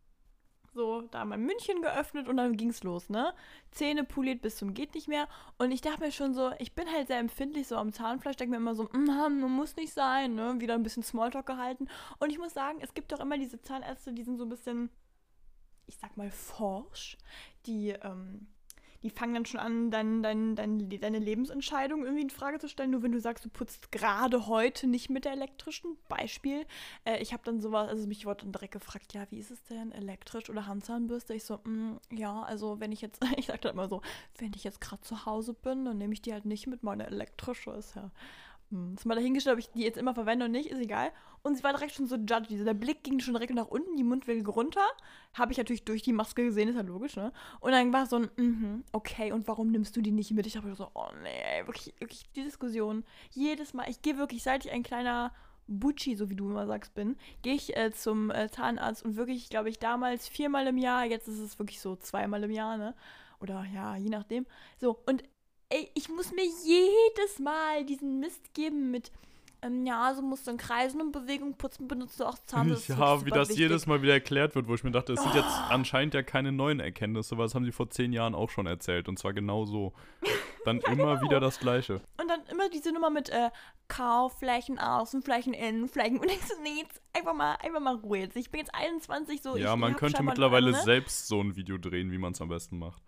[0.73, 3.35] So, da mein Mündchen geöffnet und dann ging's los, ne?
[3.73, 5.29] Zähne poliert bis zum geht nicht mehr.
[5.59, 8.53] Und ich dachte mir schon so, ich bin halt sehr empfindlich so am Zahnfleisch, denke
[8.53, 10.61] mir immer so, mm, muss nicht sein, ne?
[10.61, 11.89] Wieder ein bisschen Smalltalk gehalten.
[12.21, 14.91] Und ich muss sagen, es gibt doch immer diese Zahnärzte, die sind so ein bisschen,
[15.87, 17.19] ich sag mal, forsch.
[17.67, 18.47] Die, ähm,
[19.03, 22.91] die fangen dann schon an, dein, dein, dein, deine Lebensentscheidung irgendwie in Frage zu stellen.
[22.91, 25.97] Nur wenn du sagst, du putzt gerade heute nicht mit der elektrischen.
[26.09, 26.67] Beispiel.
[27.05, 29.63] Äh, ich habe dann sowas, also mich wurde dann direkt gefragt, ja, wie ist es
[29.65, 31.35] denn, elektrisch oder Handzahnbürste?
[31.35, 34.03] Ich so, mm, ja, also wenn ich jetzt, ich sag dann immer so,
[34.39, 37.07] wenn ich jetzt gerade zu Hause bin, dann nehme ich die halt nicht mit, meine
[37.07, 38.11] elektrische ist ja
[38.71, 41.11] hm, Ist mal dahingestellt, ob ich die jetzt immer verwende und nicht, ist egal.
[41.43, 42.63] Und sie war direkt schon so judgy.
[42.63, 44.87] Der Blick ging schon direkt nach unten, die Mundwinkel runter.
[45.35, 47.33] Habe ich natürlich durch die Maske gesehen, ist ja logisch, ne?
[47.61, 50.47] Und dann war so ein, mhm, okay, und warum nimmst du die nicht mit?
[50.47, 53.05] Ich habe so, oh nee, wirklich, wirklich die Diskussion.
[53.31, 55.33] Jedes Mal, ich gehe wirklich, seit ich ein kleiner
[55.67, 59.49] Bucci, so wie du immer sagst, bin, gehe ich äh, zum äh, Zahnarzt und wirklich,
[59.49, 62.95] glaube ich, damals viermal im Jahr, jetzt ist es wirklich so zweimal im Jahr, ne?
[63.41, 64.47] Oder ja, je nachdem.
[64.79, 65.25] So, und
[65.71, 69.11] ey, ich muss mir jedes Mal diesen Mist geben mit,
[69.63, 72.95] ähm, ja, so musst du in Kreisen und Bewegung putzen, benutzt du auch Zahnbürste.
[72.95, 75.55] Ja, wie das jedes Mal wieder erklärt wird, wo ich mir dachte, es sind jetzt
[75.69, 79.09] anscheinend ja keine neuen Erkenntnisse, weil das haben sie vor zehn Jahren auch schon erzählt.
[79.09, 79.93] Und zwar genau so.
[80.65, 81.23] Dann immer genau.
[81.23, 82.01] wieder das Gleiche.
[82.21, 83.51] Und dann immer diese Nummer mit äh,
[83.89, 88.19] Kaufflächen außen, Flächen innen, Flächen und ich so, nee, jetzt einfach mal, einfach mal Ruhe
[88.19, 88.37] jetzt.
[88.37, 89.57] Ich bin jetzt 21, so.
[89.57, 90.83] ja, ich, man könnte mittlerweile eine, ne?
[90.83, 93.03] selbst so ein Video drehen, wie man es am besten macht.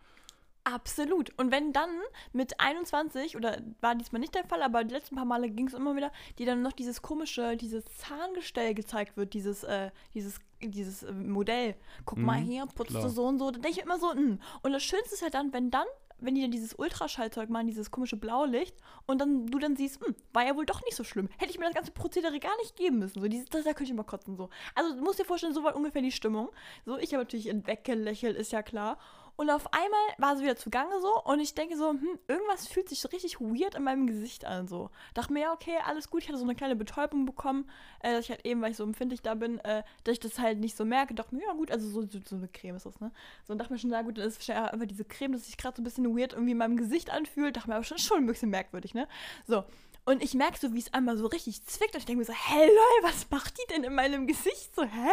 [0.65, 1.37] Absolut.
[1.39, 1.91] Und wenn dann
[2.33, 5.75] mit 21, oder war diesmal nicht der Fall, aber die letzten paar Male ging es
[5.75, 11.03] immer wieder, die dann noch dieses komische, dieses Zahngestell gezeigt wird, dieses, äh, dieses, dieses
[11.03, 11.75] äh, Modell.
[12.05, 13.03] Guck mal Mhm, hier, putzt klar.
[13.03, 13.51] du so und so.
[13.51, 14.39] Da denke ich immer so, mh.
[14.63, 15.87] Und das Schönste ist ja dann, wenn dann,
[16.21, 20.15] wenn die dann dieses Ultraschallzeug machen, dieses komische Blaulicht, und dann du dann siehst, hm,
[20.33, 21.29] war ja wohl doch nicht so schlimm.
[21.39, 23.21] Hätte ich mir das ganze Prozedere gar nicht geben müssen.
[23.21, 24.37] So, dieses, das, da könnte ich mal kotzen.
[24.37, 24.49] So.
[24.77, 26.51] Also du musst dir vorstellen, so war ungefähr die Stimmung.
[26.87, 28.99] So, ich habe natürlich weggelächelt, ist ja klar.
[29.37, 32.89] Und auf einmal war sie wieder zugange so und ich denke so, hm, irgendwas fühlt
[32.89, 34.69] sich richtig weird in meinem Gesicht an.
[34.69, 34.91] So.
[35.15, 36.23] Dachte mir, ja, okay, alles gut.
[36.23, 37.69] Ich hatte so eine kleine Betäubung bekommen,
[38.01, 40.39] äh, dass ich halt eben, weil ich so empfindlich da bin, äh, dass ich das
[40.39, 41.15] halt nicht so merke.
[41.15, 43.11] Dachte mir, ja gut, also so, so, so eine Creme ist das, ne?
[43.47, 45.57] So und dachte mir schon, na gut, dann ist wahrscheinlich einfach diese Creme, dass sich
[45.57, 47.57] gerade so ein bisschen weird irgendwie in meinem Gesicht anfühlt.
[47.57, 49.09] Dachte mir aber schon, schon ein bisschen merkwürdig, ne?
[49.47, 49.65] So.
[50.05, 52.33] Und ich merke so, wie es einmal so richtig zwickt und ich denke mir so,
[52.33, 54.75] hä, lol, was macht die denn in meinem Gesicht?
[54.75, 55.11] So, hä?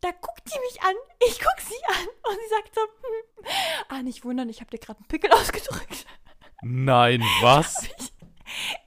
[0.00, 0.94] Da guckt die mich an,
[1.26, 3.46] ich guck sie an und sie sagt so, hm,
[3.88, 6.06] ah, nicht wundern, ich habe dir gerade einen Pickel ausgedrückt.
[6.62, 7.84] Nein, was?
[7.84, 8.12] Ich,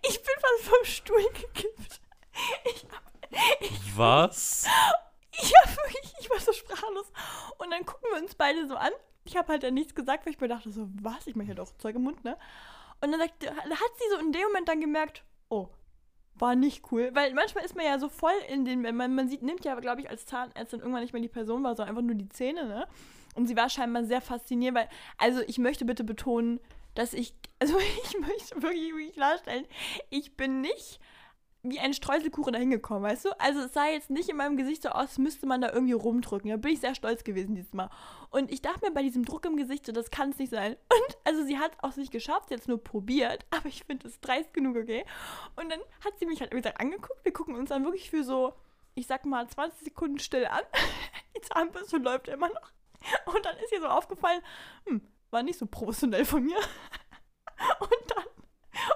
[0.07, 2.01] ich bin fast vom Stuhl gekippt.
[2.63, 4.65] Ich, hab, Was?
[5.31, 7.11] ich, hab wirklich, ich war so sprachlos.
[7.57, 8.91] Und dann gucken wir uns beide so an.
[9.25, 11.27] Ich habe halt dann nichts gesagt, weil ich mir dachte so, was?
[11.27, 12.37] Ich mache ja doch Zeug im Mund, ne?
[13.01, 15.69] Und dann sagt, hat sie so in dem Moment dann gemerkt, oh,
[16.39, 17.11] war nicht cool.
[17.13, 20.01] Weil manchmal ist man ja so voll in den, man, man sieht, nimmt ja, glaube
[20.01, 22.87] ich, als Zahnärztin irgendwann nicht mehr die Person wahr, sondern einfach nur die Zähne, ne?
[23.35, 26.59] Und sie war scheinbar sehr fasziniert, weil, also ich möchte bitte betonen,
[26.95, 29.65] dass ich, also ich möchte wirklich, wirklich klarstellen,
[30.09, 30.99] ich bin nicht
[31.61, 33.39] wie ein Streuselkuchen da hingekommen, weißt du?
[33.39, 36.49] Also es sah jetzt nicht in meinem Gesicht so aus, müsste man da irgendwie rumdrücken.
[36.49, 37.89] Da bin ich sehr stolz gewesen dieses Mal.
[38.29, 40.77] Und ich dachte mir bei diesem Druck im Gesicht, so, das kann es nicht sein.
[40.93, 44.21] Und also sie hat es auch nicht geschafft, es nur probiert, aber ich finde es
[44.21, 45.05] dreist genug, okay?
[45.57, 47.23] Und dann hat sie mich halt, wie gesagt, angeguckt.
[47.25, 48.53] Wir gucken uns dann wirklich für so,
[48.95, 50.63] ich sag mal, 20 Sekunden still an.
[51.35, 52.71] Die Zahnbürste läuft immer noch.
[53.33, 54.41] Und dann ist ihr so aufgefallen,
[54.85, 56.57] hm, war nicht so professionell von mir.
[57.79, 58.25] Und dann,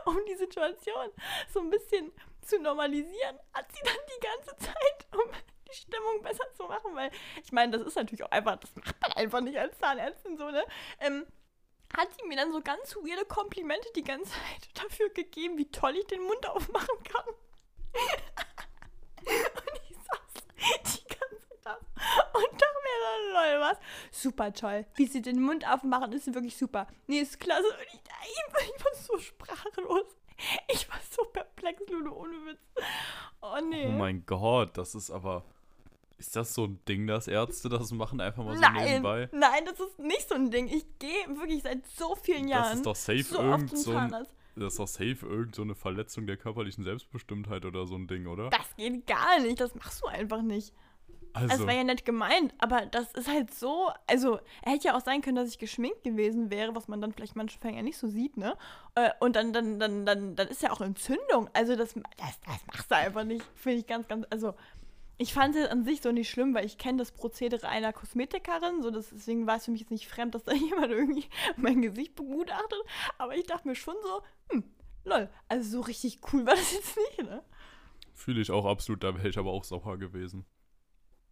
[0.05, 1.09] um die Situation
[1.49, 2.11] so ein bisschen
[2.43, 5.31] zu normalisieren, hat sie dann die ganze Zeit, um
[5.67, 7.11] die Stimmung besser zu machen, weil
[7.43, 10.49] ich meine, das ist natürlich auch einfach, das macht man einfach nicht als Zahnärztin so,
[10.49, 10.63] ne?
[10.99, 11.25] Ähm,
[11.95, 15.95] hat sie mir dann so ganz weirde Komplimente die ganze Zeit dafür gegeben, wie toll
[15.95, 17.25] ich den Mund aufmachen kann.
[19.19, 21.73] und ich saß die ganze Zeit da
[22.33, 23.77] und dachte mir so, lol, was?
[24.11, 24.85] Super toll.
[24.95, 26.87] Wie sie den Mund aufmachen, ist wirklich super.
[27.07, 27.67] Nee, ist klasse.
[27.67, 30.07] Und ich, ich, war so sprachlos.
[30.73, 32.59] Ich war so perplex, Lulu, ohne Witz.
[33.41, 33.87] Oh nee.
[33.87, 35.43] Oh mein Gott, das ist aber.
[36.17, 39.29] Ist das so ein Ding, dass Ärzte das machen, einfach mal so nein, nebenbei?
[39.33, 40.67] nein, das ist nicht so ein Ding.
[40.67, 44.11] Ich gehe wirklich seit so vielen Jahren Das ist doch safe so irgend so ein.
[44.55, 48.27] Das ist doch safe irgend so eine Verletzung der körperlichen Selbstbestimmtheit oder so ein Ding,
[48.27, 48.49] oder?
[48.51, 49.59] Das geht gar nicht.
[49.59, 50.73] Das machst du einfach nicht.
[51.33, 53.89] Das Also, wäre ja nett gemeint, aber das ist halt so.
[54.07, 57.11] Also, er hätte ja auch sein können, dass ich geschminkt gewesen wäre, was man dann
[57.11, 58.55] vielleicht manchmal ja nicht so sieht, ne?
[58.95, 61.49] Äh, Und dann, dann, dann, dann, dann ist ja auch Entzündung.
[61.53, 63.43] Also, das, das, das machst du einfach nicht.
[63.55, 64.27] Finde ich ganz, ganz.
[64.29, 64.53] Also,
[65.17, 68.81] ich fand es an sich so nicht schlimm, weil ich kenne das Prozedere einer Kosmetikerin.
[68.83, 71.25] So, das, deswegen war es für mich jetzt nicht fremd, dass da jemand irgendwie
[71.57, 72.79] mein Gesicht begutachtet.
[73.17, 74.21] Aber ich dachte mir schon so,
[74.51, 74.63] hm,
[75.03, 75.29] lol.
[75.47, 77.41] Also, so richtig cool war das jetzt nicht, ne?
[78.15, 80.45] fühle ich auch absolut, da wäre ich aber auch sauer gewesen.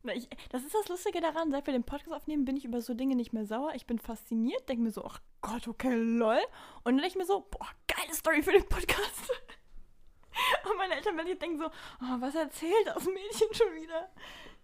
[0.04, 2.93] Ich, das ist das Lustige daran, seit wir den Podcast aufnehmen, bin ich über so
[2.93, 3.74] Dinge nicht mehr sauer.
[3.76, 6.39] Ich bin fasziniert, denke mir so, ach Gott, okay, lol.
[6.84, 9.32] Und dann denke ich mir so, boah, geile Story für den Podcast.
[10.70, 14.10] Und meine Eltern werden jetzt denken so, oh, was erzählt das Mädchen schon wieder?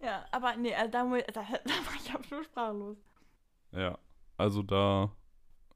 [0.00, 2.96] Ja, aber nee, also da, da, da war ich absolut sprachlos.
[3.72, 3.98] Ja,
[4.36, 5.12] also da.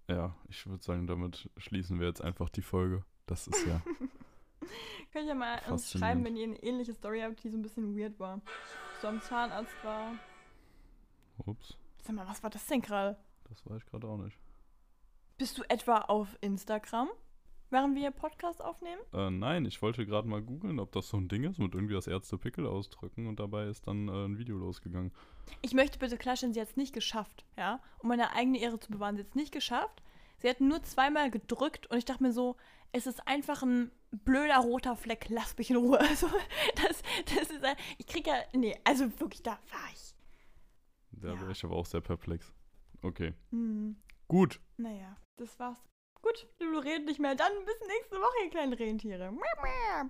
[0.09, 3.05] Ja, ich würde sagen, damit schließen wir jetzt einfach die Folge.
[3.27, 3.81] Das ist ja.
[5.13, 7.97] Könnt ihr mal uns schreiben, wenn ihr eine ähnliche Story habt, die so ein bisschen
[7.97, 8.41] weird war.
[9.03, 10.15] So am Zahnarzt war.
[11.45, 13.17] Ups, Sag mal, was war das denn gerade?
[13.49, 14.39] das war ich gerade auch nicht.
[15.39, 17.09] Bist du etwa auf Instagram,
[17.71, 19.01] während wir hier Podcast aufnehmen?
[19.13, 21.95] Äh, nein, ich wollte gerade mal googeln, ob das so ein Ding ist, mit irgendwie
[21.95, 25.11] das Ärzte Pickel ausdrücken und dabei ist dann äh, ein Video losgegangen.
[25.63, 27.81] Ich möchte bitte klarstellen, sie hat es nicht geschafft, ja?
[27.99, 30.01] Um meine eigene Ehre zu bewahren, sie hat es nicht geschafft.
[30.39, 32.57] Sie hat nur zweimal gedrückt und ich dachte mir so,
[32.93, 35.99] es ist einfach ein blöder roter Fleck, lass mich in Ruhe.
[36.09, 36.29] Also,
[36.77, 37.03] das,
[37.35, 40.15] das ist, ein- ich krieg ja, nee, also wirklich, da war ich.
[41.13, 41.41] Da Ja.
[41.41, 42.53] wäre ich aber auch sehr perplex.
[43.03, 43.35] Okay.
[43.51, 43.97] Hm,
[44.29, 44.61] Gut.
[44.77, 45.83] naja, das war's.
[46.21, 47.35] Gut, du redest nicht mehr.
[47.35, 49.33] Dann bis nächste Woche, ihr kleinen Rentiere.
[49.33, 50.09] Miau, miau.